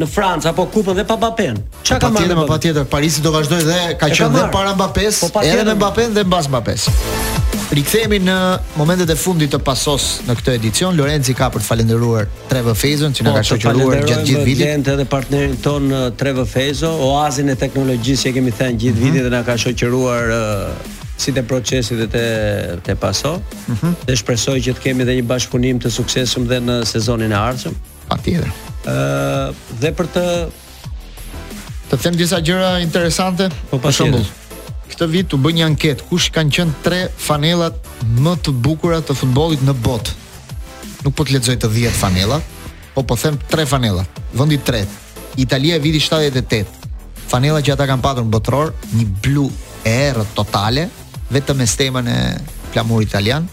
[0.01, 1.57] në Francë apo kupën dhe pa Mbappen.
[1.85, 2.29] Çka ka marrë?
[2.29, 6.15] Patjetër, patjetër, Parisi do vazhdojë dhe ka qenë dhe para Mbappes, po edhe me Mbappen
[6.17, 6.87] dhe mbas Mbappes.
[7.71, 8.37] Rikthehemi në
[8.77, 10.95] momentet e fundit të pasos në këtë edicion.
[10.99, 14.63] Lorenzi ka për të falendëruar Trevor Fezon që na po, ka shoqëruar gjatë gjithë vitit.
[14.65, 19.05] Lorenzi edhe partnerin ton uh, Trevor Fezo, oazën e teknologjisë që kemi thënë gjithë mhm.
[19.07, 22.25] vitit dhe na ka shoqëruar uh, si te procesi dhe te
[22.89, 23.37] te paso.
[23.61, 23.93] Mm -hmm.
[24.09, 27.73] Dhe shpresoj që të kemi edhe një bashkëpunim të suksesshëm dhe në sezonin e ardhshëm.
[28.11, 28.49] Patjetër
[28.83, 30.25] dhe për të
[31.91, 34.23] të them disa gjëra interesante, po për shembull,
[34.93, 37.75] këtë vit u bë një anketë kush kanë qenë tre fanellat
[38.23, 40.13] më të bukura të futbollit në botë.
[41.03, 42.39] Nuk po të lexoj të 10 fanella,
[42.95, 44.05] po po them tre fanella.
[44.31, 44.99] Vendi i tretë,
[45.43, 46.79] Italia viti 78.
[47.27, 49.49] Fanella që ata kanë patur në botror, një blu
[49.83, 50.87] e errët totale,
[51.31, 52.17] vetëm me stemën e
[52.71, 53.47] flamurit italian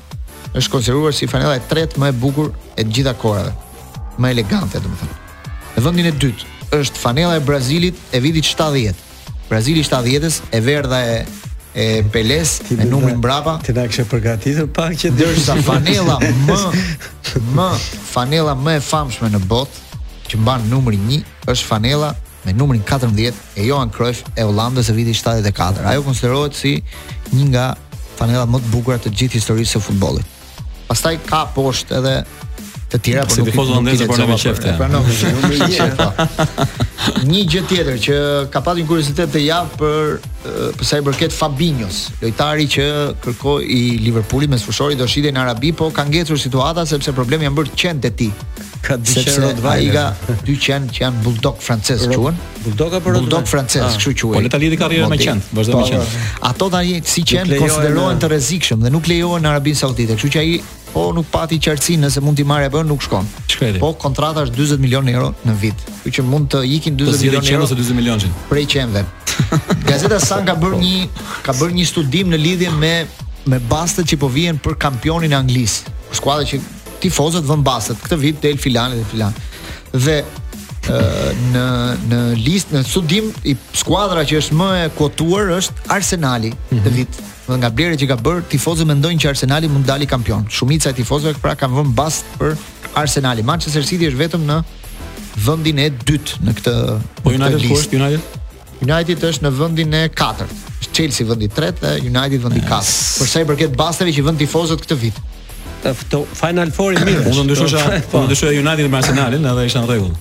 [0.55, 3.57] është konservuar si fanella e tretë më e bukur e gjitha kohërave
[4.23, 5.19] më elegante, do të thënë.
[5.79, 9.05] Në vendin e dytë është fanella e Brazilit e vitit 70.
[9.49, 11.21] Brazili 70-s e verdha e
[11.79, 13.59] e Peles me numrin mbrapa.
[13.63, 16.17] Ti na kishe përgatitur pak që ndërsa fanella
[16.49, 16.59] më
[17.57, 17.67] më
[18.11, 20.01] fanella më e famshme në botë
[20.33, 22.09] që mban numrin 1 është fanella
[22.47, 25.85] me numrin 14 e Johan Cruyff e Hollandës e vitit 74.
[25.93, 26.73] Ajo konsiderohet si
[27.37, 27.67] një nga
[28.19, 30.37] fanellat më të bukura të gjithë historisë së futbollit.
[30.89, 32.17] Pastaj ka poshtë edhe
[32.89, 36.13] të tjera po, po nuk do të thonë po po me çeftë.
[37.29, 38.15] Një gjë tjetër që
[38.53, 40.31] ka pasur një kuriozitet të javë për
[40.79, 42.87] për sa i përket Fabinhos, lojtari që
[43.25, 47.45] kërkoi i Liverpoolit me sfushori do shitej në Arabi, po ka ngjecur situata sepse problemi
[47.49, 48.31] janë bërë qend te ti.
[48.81, 50.07] Ka dyqen rrot vaji nga
[50.47, 52.39] që janë bulldog francez quhen.
[52.65, 53.93] Bulldog apo Bulldog francez, ah.
[54.01, 54.39] kështu quhet.
[54.39, 56.17] Po letali di karrierën me qend, vazhdo me qend.
[56.53, 60.33] Ato tani si qend konsiderohen eh, të rrezikshëm dhe nuk lejohen në Arabin Saudite, kështu
[60.39, 60.55] që ai
[60.99, 63.27] po nuk pati qartësi nëse mund t'i marrë apo nuk shkon.
[63.83, 65.85] Po kontrata është 40 milionë euro në vit.
[66.03, 67.69] Kjo që mund të ikin 40 po milionë euro.
[67.69, 68.33] ose 40 milionë.
[68.51, 69.05] Prej qendve.
[69.89, 71.05] Gazeta San ka bërë një
[71.47, 72.93] ka bërë një studim në lidhje me
[73.53, 75.95] me bastet që po vijnë për kampionin e Anglisë.
[76.19, 76.59] Skuadra që
[77.05, 79.43] tifozët vënë bastet këtë vit del filani dhe filan.
[80.05, 80.19] Dhe
[81.55, 81.67] në
[82.11, 86.83] në listë në studim i skuadra që është më e kotuar është Arsenali mm -hmm.
[86.87, 90.45] këtë vit dhe nga blerja që ka bër, tifozët mendojnë që Arsenali mund dali kampion.
[90.53, 92.57] Shumica e tifozëve pra kanë vënë bast për
[93.03, 93.45] Arsenali.
[93.47, 94.59] Manchester City është vetëm në
[95.47, 96.75] vendin e dytë në këtë
[97.25, 98.37] po United është United.
[98.85, 100.67] United është në vendin e katërt.
[100.93, 102.71] Chelsea vendi 3 dhe United vendi 4.
[102.77, 102.95] Yes.
[103.23, 105.25] Për sa i bërket bastëve që vën tifozët këtë vit.
[106.43, 107.27] Final Four i mirë.
[107.33, 110.17] Unë ndyshoja, unë United me Arsenalin, edhe isha në rregull.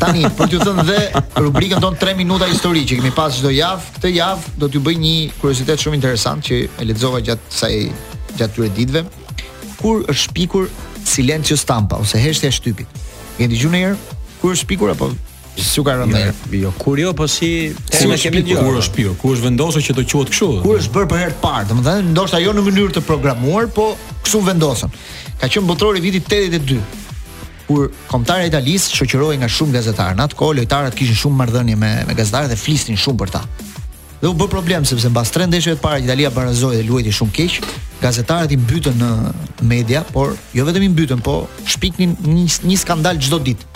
[0.00, 1.00] Tani, për t'ju thënë dhe
[1.44, 4.96] rubrikën tonë 3 minuta histori që kemi pas çdo javë, këtë javë do t'ju bëj
[5.04, 9.04] një kuriozitet shumë interesant që e lexova gjatë sa gjatë këtyre ditëve.
[9.80, 10.70] Kur është pikur
[11.08, 12.98] Silencio Stampa ose heshtja e shtypit?
[13.38, 14.18] Keni dëgjuar ndonjëherë?
[14.42, 15.12] Kur është pikur apo
[15.52, 16.14] Su ka rënë.
[16.16, 17.48] Jo, jo, jo kur jo, po si
[17.92, 20.48] kemi Kur është pikur, kur është vendosur që të quhet kështu?
[20.64, 23.90] Kur është bërë për herë të parë, domethënë ndoshta jo në mënyrë të programuar, po
[24.24, 24.96] kështu vendosën.
[25.42, 26.78] Ka qenë botrori viti 82
[27.66, 30.16] kur komtarja e Italisë shoqëroi nga shumë gazetarë.
[30.18, 33.42] Në atë kohë lojtarët kishin shumë marrëdhënie me me gazetarët dhe flisnin shumë për ta.
[34.22, 37.34] Dhe u bë problem sepse mbas 3 ndeshjeve të para Italia barazoi dhe luajti shumë
[37.38, 37.58] keq,
[38.02, 39.10] gazetarët i mbytën në
[39.72, 43.68] media, por jo vetëm i mbytën, po shpiknin një një skandal çdo ditë.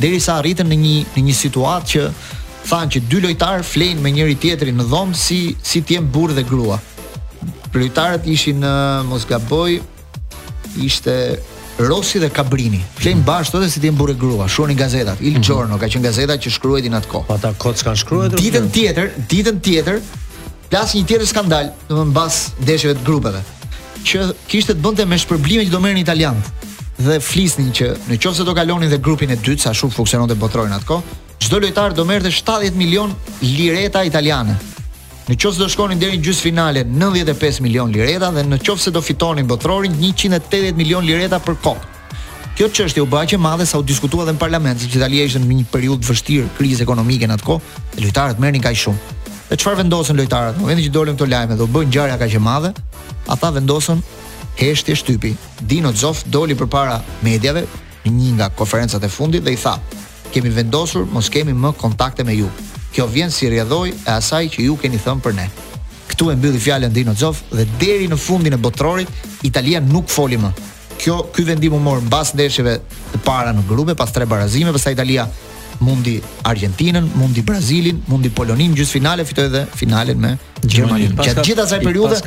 [0.00, 2.06] Derisa arritën në një në një situatë që
[2.68, 6.46] thanë që dy lojtarë flejnë me njëri tjetëri në dhomë si, si tjem burë dhe
[6.48, 6.78] grua.
[7.70, 8.74] Për lojtarët ishin në
[9.10, 9.78] Mosgaboj,
[10.84, 11.14] ishte
[11.78, 12.80] Rossi dhe Cabrini.
[13.00, 15.20] Flejmë bashkë edhe si të jenë burë e grua, shuani gazetat.
[15.20, 15.42] Il mhm.
[15.42, 15.80] Giorno mm -hmm.
[15.80, 17.34] ka qenë gazeta që shkruajti në atë kohë.
[17.34, 18.28] Ata kohë s'kan shkruar.
[18.32, 20.00] Ditën tjetër, ditën tjetër,
[20.70, 23.40] plas një tjetër skandal, domethënë mbas ndeshjeve të grupeve
[24.06, 24.18] që
[24.48, 26.46] kishte të bënte me shpërblime që do merrnin italianët
[26.98, 30.34] dhe flisnin që në qoftë se do kalonin dhe grupin e dytë, sa shumë funksiononte
[30.34, 31.02] botrorin atko,
[31.38, 33.10] çdo lojtar do merrte 70 milion
[33.42, 34.54] lireta italiane.
[35.26, 38.90] Në qoftë se do shkonin deri në gjysmëfinale 95 milion lireta dhe në qoftë se
[38.94, 41.88] do fitonin botrorin 180 milion lireta për kokë.
[42.56, 45.24] Kjo çështje u bë aq e madhe sa u diskutua dhe në parlament, që Italia
[45.26, 49.16] ishte në një periudhë vështirë krizë ekonomike në atë kohë dhe lojtarët merrnin kaq shumë.
[49.50, 50.62] Dhe çfarë vendosën lojtarët?
[50.62, 52.70] Në vendi që dolën këto lajme dhe u bën ngjarja kaq e madhe,
[53.26, 54.00] ata vendosën
[54.62, 55.34] heshtje shtypi.
[55.60, 57.66] Dino Zoff doli përpara medjave
[58.06, 59.74] në një nga konferencat e fundit dhe i tha:
[60.30, 62.48] "Kemi vendosur mos kemi më kontakte me ju.
[62.96, 65.44] Kjo vjen si rjedhoj e asaj që ju keni thënë për ne.
[66.08, 69.10] Këtu e mbylli fjalën Dino Zoff dhe deri në fundin e botërorit,
[69.44, 70.48] Italia nuk foli më.
[71.02, 72.78] Kjo ky vendim u mor mbas ndeshjeve
[73.10, 75.28] të para në grupe pas tre barazime, pastaj Italia
[75.84, 76.14] mundi
[76.48, 80.32] Argentinën, mundi Brazilin, mundi Polonin, finale, fitoi dhe finalen me
[80.64, 81.20] Gjermaninë.
[81.20, 82.22] Gjatë gjithë asaj periudhe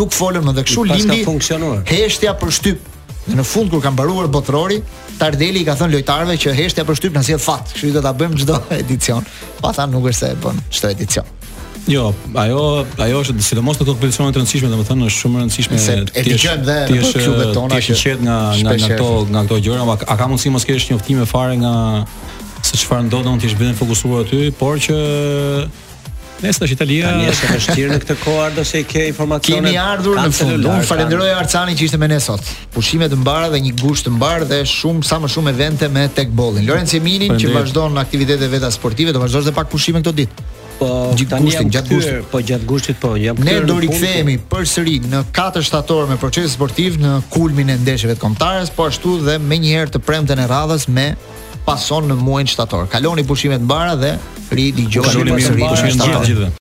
[0.00, 2.92] nuk folën më dhe kështu lindi heshtja për shtyp
[3.26, 4.80] Dhe në fund kur ka mbaruar botrori,
[5.18, 8.12] Tardeli i ka thënë lojtarëve që heshtja për shtyp na sjell fat, kështu do ta
[8.16, 9.24] bëjmë çdo edicion.
[9.62, 11.32] Pa thënë nuk është se e bën çdo edicion.
[11.88, 12.02] Jo,
[12.42, 12.62] ajo
[13.04, 15.80] ajo është sidomos në këto kompeticione të rëndësishme, domethënë është shumë rëndësishme.
[15.80, 19.88] Se e dëgjojmë dhe në klubet tona që shqet nga nga ato nga ato gjëra,
[19.96, 21.72] a, a ka mundësi mos kesh njoftime fare nga
[22.66, 24.98] se çfarë ndodh, do të bën fokusuar aty, por që
[26.42, 27.06] Nesër është Italia.
[27.08, 29.62] Tani është vështirë në këtë kohë ardo se ke informacione.
[29.72, 30.66] Kemi ardhur në fund.
[30.68, 32.50] Unë falenderoj Arcani që ishte me ne sot.
[32.74, 36.04] Pushime të mbarë dhe një gusht të mbarë dhe shumë sa më shumë evente me
[36.12, 36.66] tek bollin.
[36.68, 40.46] Lorenzo Emilin që vazhdon në aktivitete vetë sportive, do vazhdosh dhe pak pushime këto ditë.
[40.76, 40.86] Po
[41.30, 43.38] tani gjatë gusht, po gjatë gushtit po jam.
[43.40, 48.22] Ne do rikthehemi përsëri në 4 shtator me proces sportiv në kulmin e ndeshjeve të
[48.26, 51.08] kombëtarës, po ashtu dhe menjëherë të premten e radhës me
[51.66, 52.86] pason në muajin shtator.
[52.92, 54.14] Kaloni pushimet mbara dhe
[54.54, 56.46] ri dëgjoni pushimet në shtator.